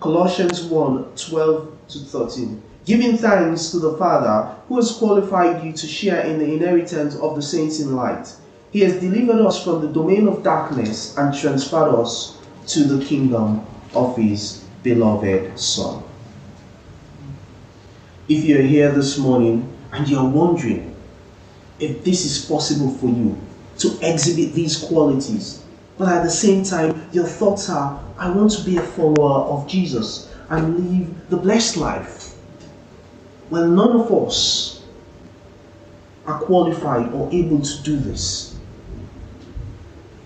Colossians 0.00 0.62
1 0.62 1.04
12 1.14 1.72
to 1.88 1.98
13. 1.98 2.62
Giving 2.86 3.18
thanks 3.18 3.70
to 3.70 3.78
the 3.78 3.96
Father 3.98 4.54
who 4.68 4.76
has 4.76 4.92
qualified 4.92 5.64
you 5.64 5.72
to 5.72 5.86
share 5.86 6.20
in 6.20 6.38
the 6.38 6.52
inheritance 6.52 7.16
of 7.16 7.36
the 7.36 7.42
saints 7.42 7.80
in 7.80 7.94
light. 7.94 8.32
He 8.70 8.80
has 8.80 9.00
delivered 9.00 9.44
us 9.44 9.62
from 9.62 9.82
the 9.82 9.92
domain 9.92 10.28
of 10.28 10.42
darkness 10.42 11.16
and 11.18 11.36
transferred 11.36 11.94
us 11.94 12.38
to 12.68 12.84
the 12.84 13.04
kingdom 13.04 13.66
of 13.94 14.16
His 14.16 14.64
beloved 14.82 15.58
Son. 15.58 16.02
If 18.28 18.44
you're 18.44 18.62
here 18.62 18.92
this 18.92 19.18
morning 19.18 19.72
and 19.92 20.08
you're 20.08 20.28
wondering 20.28 20.94
if 21.78 22.04
this 22.04 22.24
is 22.24 22.44
possible 22.44 22.90
for 22.90 23.06
you 23.08 23.36
to 23.78 23.98
exhibit 24.00 24.54
these 24.54 24.78
qualities, 24.78 25.62
but 25.98 26.08
at 26.08 26.22
the 26.22 26.30
same 26.30 26.64
time, 26.64 27.08
your 27.12 27.26
thoughts 27.26 27.68
are, 27.68 28.02
I 28.18 28.30
want 28.30 28.52
to 28.52 28.62
be 28.64 28.76
a 28.76 28.82
follower 28.82 29.46
of 29.50 29.68
Jesus. 29.68 30.26
and 30.48 30.78
live 30.78 31.28
the 31.28 31.36
blessed 31.36 31.76
life. 31.76 32.25
Well, 33.48 33.68
none 33.68 34.00
of 34.00 34.12
us 34.12 34.82
are 36.26 36.40
qualified 36.40 37.12
or 37.12 37.28
able 37.32 37.60
to 37.60 37.82
do 37.82 37.96
this. 37.96 38.56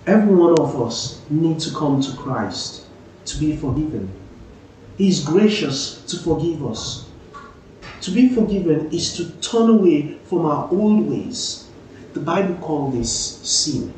Every 0.07 0.35
one 0.35 0.59
of 0.59 0.81
us 0.81 1.21
need 1.29 1.61
to 1.61 1.75
come 1.75 2.01
to 2.01 2.16
Christ 2.16 2.87
to 3.27 3.39
be 3.39 3.57
forgiven. 3.57 4.11
He 4.97 5.09
is 5.09 5.25
gracious 5.25 6.03
to 6.05 6.16
forgive 6.16 6.66
us. 6.66 7.07
To 8.03 8.11
be 8.11 8.31
forgiven 8.31 8.91
is 8.91 9.14
to 9.16 9.31
turn 9.43 9.68
away 9.68 10.18
from 10.25 10.47
our 10.47 10.71
old 10.73 11.09
ways. 11.09 11.68
The 12.14 12.21
Bible 12.21 12.55
calls 12.57 12.95
this 12.95 13.12
sin. 13.12 13.93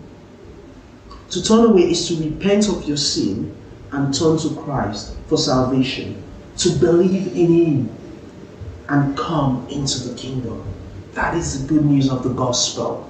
To 1.31 1.43
turn 1.43 1.71
away 1.71 1.93
is 1.93 2.09
to 2.09 2.17
repent 2.17 2.69
of 2.69 2.87
your 2.87 2.97
sin 2.97 3.55
and 3.93 4.13
turn 4.13 4.39
to 4.39 4.55
Christ 4.57 5.17
for 5.29 5.39
salvation, 5.39 6.23
to 6.59 6.71
believe 6.71 7.29
in 7.37 7.53
Him 7.53 7.97
and 8.89 9.17
come 9.17 9.67
into 9.71 10.09
the 10.09 10.15
kingdom. 10.17 10.65
That 11.13 11.35
is 11.35 11.61
the 11.61 11.69
good 11.69 11.85
news 11.85 12.11
of 12.11 12.23
the 12.23 12.31
gospel. 12.31 13.09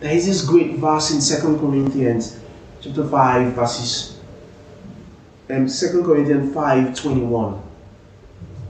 There 0.00 0.12
is 0.12 0.26
this 0.26 0.44
great 0.44 0.76
verse 0.76 1.10
in 1.10 1.40
2 1.42 1.58
Corinthians 1.58 2.38
chapter 2.80 3.06
5, 3.06 3.52
verses 3.52 4.20
um, 5.50 5.68
2 5.68 6.02
Corinthians 6.04 6.54
5 6.54 7.00
21. 7.00 7.62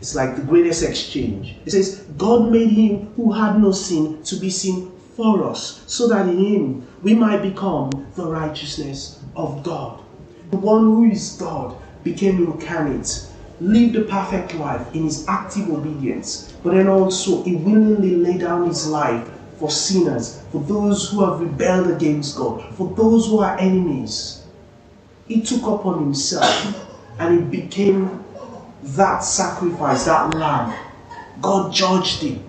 It's 0.01 0.15
like 0.15 0.37
the 0.37 0.43
greatest 0.43 0.83
exchange. 0.83 1.57
It 1.65 1.71
says, 1.71 2.01
God 2.19 2.51
made 2.51 2.71
him 2.71 3.13
who 3.15 3.33
had 3.33 3.61
no 3.61 3.73
sin 3.73 4.23
to 4.25 4.37
be 4.37 4.51
sin 4.51 4.93
for 5.17 5.49
us, 5.49 5.83
so 5.87 6.09
that 6.09 6.29
in 6.29 6.39
him 6.39 6.89
we 7.03 7.15
might 7.15 7.43
become 7.43 7.91
the 8.17 8.27
righteousness 8.27 9.21
of 9.37 9.63
God. 9.63 10.03
The 10.51 10.57
one 10.59 10.83
who 10.83 11.11
is 11.11 11.37
God 11.39 11.77
became 12.03 12.45
incarnate, 12.45 13.27
lived 13.61 13.97
a 13.97 14.03
perfect 14.03 14.55
life 14.55 14.95
in 14.95 15.05
his 15.05 15.27
active 15.29 15.71
obedience, 15.71 16.55
but 16.63 16.73
then 16.75 16.89
also 16.89 17.43
he 17.43 17.57
willingly 17.57 18.17
laid 18.17 18.41
down 18.41 18.67
his 18.67 18.87
life 18.87 19.29
for 19.59 19.71
sinners, 19.71 20.43
for 20.51 20.61
those 20.63 21.11
who 21.11 21.25
have 21.25 21.41
rebelled 21.41 21.91
against 21.91 22.37
God, 22.37 22.75
for 22.75 22.93
those 22.95 23.27
who 23.27 23.39
are 23.39 23.59
enemies. 23.59 24.45
He 25.27 25.41
took 25.41 25.63
upon 25.63 26.01
himself 26.01 26.89
and 27.19 27.53
he 27.53 27.61
became 27.61 28.25
that 28.83 29.21
sacrifice, 29.21 30.05
that 30.05 30.35
lamb. 30.35 30.77
God 31.41 31.73
judged 31.73 32.23
him 32.23 32.45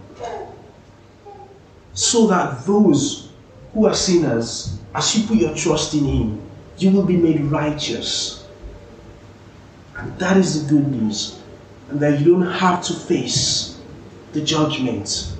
so 1.94 2.28
that 2.28 2.66
those 2.66 3.30
who 3.74 3.88
are 3.88 3.94
sinners, 3.94 4.78
as 4.94 5.16
you 5.16 5.28
put 5.28 5.38
your 5.38 5.56
trust 5.56 5.94
in 5.94 6.06
him, 6.06 6.42
you 6.78 6.92
will 6.92 7.06
be 7.06 7.18
made 7.18 7.40
righteous. 7.42 8.45
And 9.98 10.18
that 10.20 10.38
is 10.38 10.68
the 10.68 10.74
good 10.74 10.88
news. 10.88 11.42
And 11.90 12.00
that 12.00 12.20
you 12.20 12.34
don't 12.34 12.52
have 12.52 12.84
to 12.86 12.94
face 12.94 13.80
the 14.34 14.42
judgment 14.42 15.34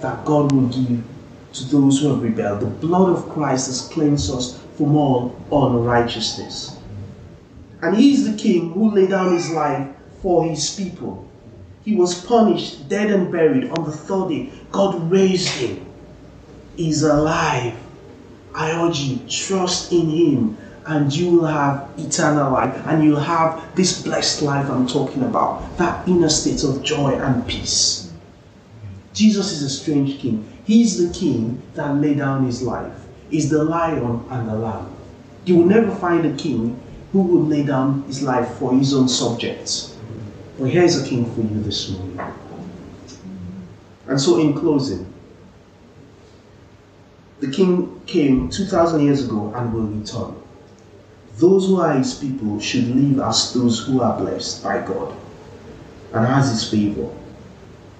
that 0.00 0.24
God 0.24 0.52
will 0.52 0.68
give 0.68 1.02
to 1.54 1.64
those 1.64 2.00
who 2.00 2.08
have 2.08 2.22
rebelled. 2.22 2.60
The 2.60 2.66
blood 2.66 3.08
of 3.10 3.28
Christ 3.28 3.66
has 3.68 3.88
cleansed 3.88 4.32
us 4.32 4.58
from 4.76 4.96
all 4.96 5.36
unrighteousness. 5.50 6.78
And 7.82 7.96
he 7.96 8.12
is 8.12 8.30
the 8.30 8.36
king 8.36 8.72
who 8.72 8.90
laid 8.90 9.10
down 9.10 9.34
his 9.34 9.50
life 9.50 9.88
for 10.20 10.44
his 10.44 10.74
people. 10.74 11.28
He 11.84 11.96
was 11.96 12.24
punished, 12.24 12.88
dead 12.88 13.10
and 13.10 13.30
buried. 13.30 13.70
On 13.70 13.84
the 13.84 13.92
third 13.92 14.28
day, 14.28 14.52
God 14.70 15.10
raised 15.10 15.48
him. 15.48 15.84
He's 16.76 17.02
alive. 17.02 17.74
I 18.54 18.72
urge 18.72 18.98
you, 19.00 19.28
trust 19.28 19.92
in 19.92 20.08
him 20.10 20.58
and 20.86 21.12
you 21.12 21.30
will 21.30 21.46
have 21.46 21.88
eternal 21.98 22.52
life 22.52 22.74
and 22.86 23.04
you'll 23.04 23.20
have 23.20 23.74
this 23.76 24.02
blessed 24.02 24.42
life 24.42 24.68
I'm 24.68 24.86
talking 24.86 25.22
about, 25.22 25.76
that 25.78 26.06
inner 26.08 26.28
state 26.28 26.64
of 26.64 26.82
joy 26.82 27.12
and 27.12 27.46
peace. 27.46 28.12
Jesus 29.12 29.52
is 29.52 29.62
a 29.62 29.70
strange 29.70 30.18
king. 30.18 30.48
He's 30.64 30.98
the 30.98 31.12
king 31.16 31.62
that 31.74 31.94
laid 31.96 32.18
down 32.18 32.46
his 32.46 32.62
life. 32.62 32.92
He's 33.30 33.50
the 33.50 33.62
lion 33.62 34.24
and 34.30 34.48
the 34.48 34.54
lamb. 34.54 34.94
You 35.44 35.56
will 35.56 35.66
never 35.66 35.94
find 35.94 36.24
a 36.24 36.36
king 36.36 36.80
who 37.12 37.22
would 37.22 37.48
lay 37.48 37.62
down 37.62 38.04
his 38.04 38.22
life 38.22 38.48
for 38.58 38.72
his 38.72 38.94
own 38.94 39.08
subjects. 39.08 39.96
But 40.58 40.70
here's 40.70 41.02
a 41.02 41.06
king 41.06 41.32
for 41.34 41.40
you 41.40 41.62
this 41.62 41.90
morning. 41.90 42.20
And 44.06 44.20
so, 44.20 44.38
in 44.38 44.54
closing, 44.54 45.12
the 47.40 47.50
king 47.50 48.00
came 48.06 48.48
2,000 48.48 49.00
years 49.04 49.24
ago 49.24 49.52
and 49.54 49.72
will 49.72 49.86
return. 49.86 50.41
Those 51.36 51.66
who 51.66 51.80
are 51.80 51.94
his 51.94 52.14
people 52.14 52.60
should 52.60 52.94
live 52.94 53.20
as 53.20 53.52
those 53.54 53.86
who 53.86 54.00
are 54.00 54.18
blessed 54.18 54.62
by 54.62 54.84
God 54.86 55.16
and 56.12 56.26
has 56.26 56.50
his 56.50 56.70
favor. 56.70 57.10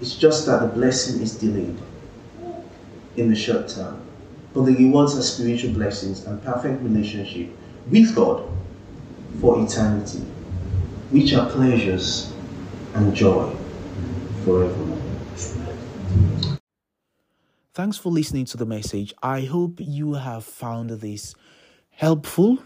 It's 0.00 0.16
just 0.16 0.46
that 0.46 0.60
the 0.60 0.66
blessing 0.66 1.22
is 1.22 1.36
delayed 1.38 1.78
in 3.16 3.30
the 3.30 3.36
short 3.36 3.68
term. 3.68 4.00
But 4.52 4.62
the 4.62 4.74
rewards 4.74 5.16
are 5.16 5.22
spiritual 5.22 5.72
blessings 5.72 6.26
and 6.26 6.42
perfect 6.42 6.82
relationship 6.82 7.48
with 7.90 8.14
God 8.14 8.48
for 9.40 9.62
eternity, 9.64 10.18
which 11.10 11.32
are 11.32 11.48
pleasures 11.48 12.32
and 12.94 13.14
joy 13.14 13.54
forevermore. 14.44 14.98
Thanks 17.74 17.96
for 17.96 18.10
listening 18.10 18.44
to 18.46 18.58
the 18.58 18.66
message. 18.66 19.14
I 19.22 19.42
hope 19.42 19.76
you 19.78 20.12
have 20.14 20.44
found 20.44 20.90
this 20.90 21.34
helpful. 21.90 22.58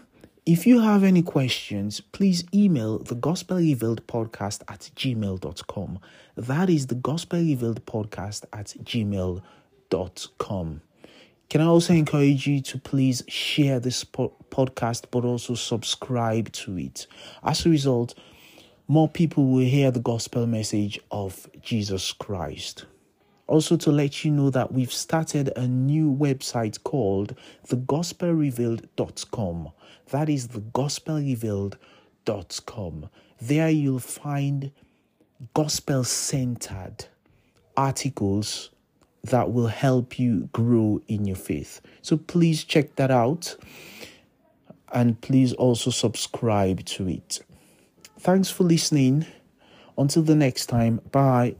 If 0.47 0.65
you 0.65 0.79
have 0.79 1.03
any 1.03 1.21
questions, 1.23 1.99
please 1.99 2.45
email 2.53 2.99
the 2.99 3.15
Gospel 3.15 3.57
Revealed 3.57 4.07
Podcast 4.07 4.61
at 4.69 4.89
gmail.com. 4.95 5.99
That 6.37 6.69
is 6.69 6.87
the 6.87 6.95
Gospel 6.95 7.39
Revealed 7.39 7.85
Podcast 7.85 8.45
at 8.53 8.67
gmail.com. 8.81 9.41
Can 11.49 11.61
I 11.61 11.65
also 11.65 11.93
encourage 11.93 12.47
you 12.47 12.61
to 12.61 12.77
please 12.77 13.23
share 13.27 13.81
this 13.81 14.05
po- 14.05 14.31
podcast 14.49 15.07
but 15.11 15.25
also 15.25 15.53
subscribe 15.53 16.49
to 16.53 16.79
it? 16.79 17.07
As 17.43 17.65
a 17.65 17.69
result, 17.69 18.15
more 18.87 19.09
people 19.09 19.47
will 19.47 19.65
hear 19.65 19.91
the 19.91 19.99
gospel 19.99 20.47
message 20.47 20.97
of 21.11 21.49
Jesus 21.61 22.13
Christ. 22.13 22.85
Also, 23.47 23.75
to 23.75 23.91
let 23.91 24.23
you 24.23 24.31
know 24.31 24.49
that 24.49 24.71
we've 24.71 24.93
started 24.93 25.51
a 25.57 25.67
new 25.67 26.09
website 26.09 26.81
called 26.83 27.35
thegospelrevealed.com. 27.67 29.71
That 30.11 30.29
is 30.29 30.49
thegospelrevealed.com. 30.49 33.09
There 33.39 33.69
you'll 33.69 33.99
find 33.99 34.71
gospel 35.53 36.03
centered 36.03 37.05
articles 37.75 38.71
that 39.23 39.51
will 39.51 39.67
help 39.67 40.17
you 40.17 40.49
grow 40.53 41.01
in 41.07 41.25
your 41.25 41.35
faith. 41.35 41.81
So 42.01 42.17
please 42.17 42.63
check 42.63 42.95
that 42.95 43.11
out 43.11 43.55
and 44.91 45.21
please 45.21 45.53
also 45.53 45.91
subscribe 45.91 46.83
to 46.85 47.07
it. 47.09 47.41
Thanks 48.19 48.49
for 48.49 48.63
listening. 48.63 49.27
Until 49.97 50.23
the 50.23 50.35
next 50.35 50.67
time, 50.67 51.01
bye. 51.11 51.55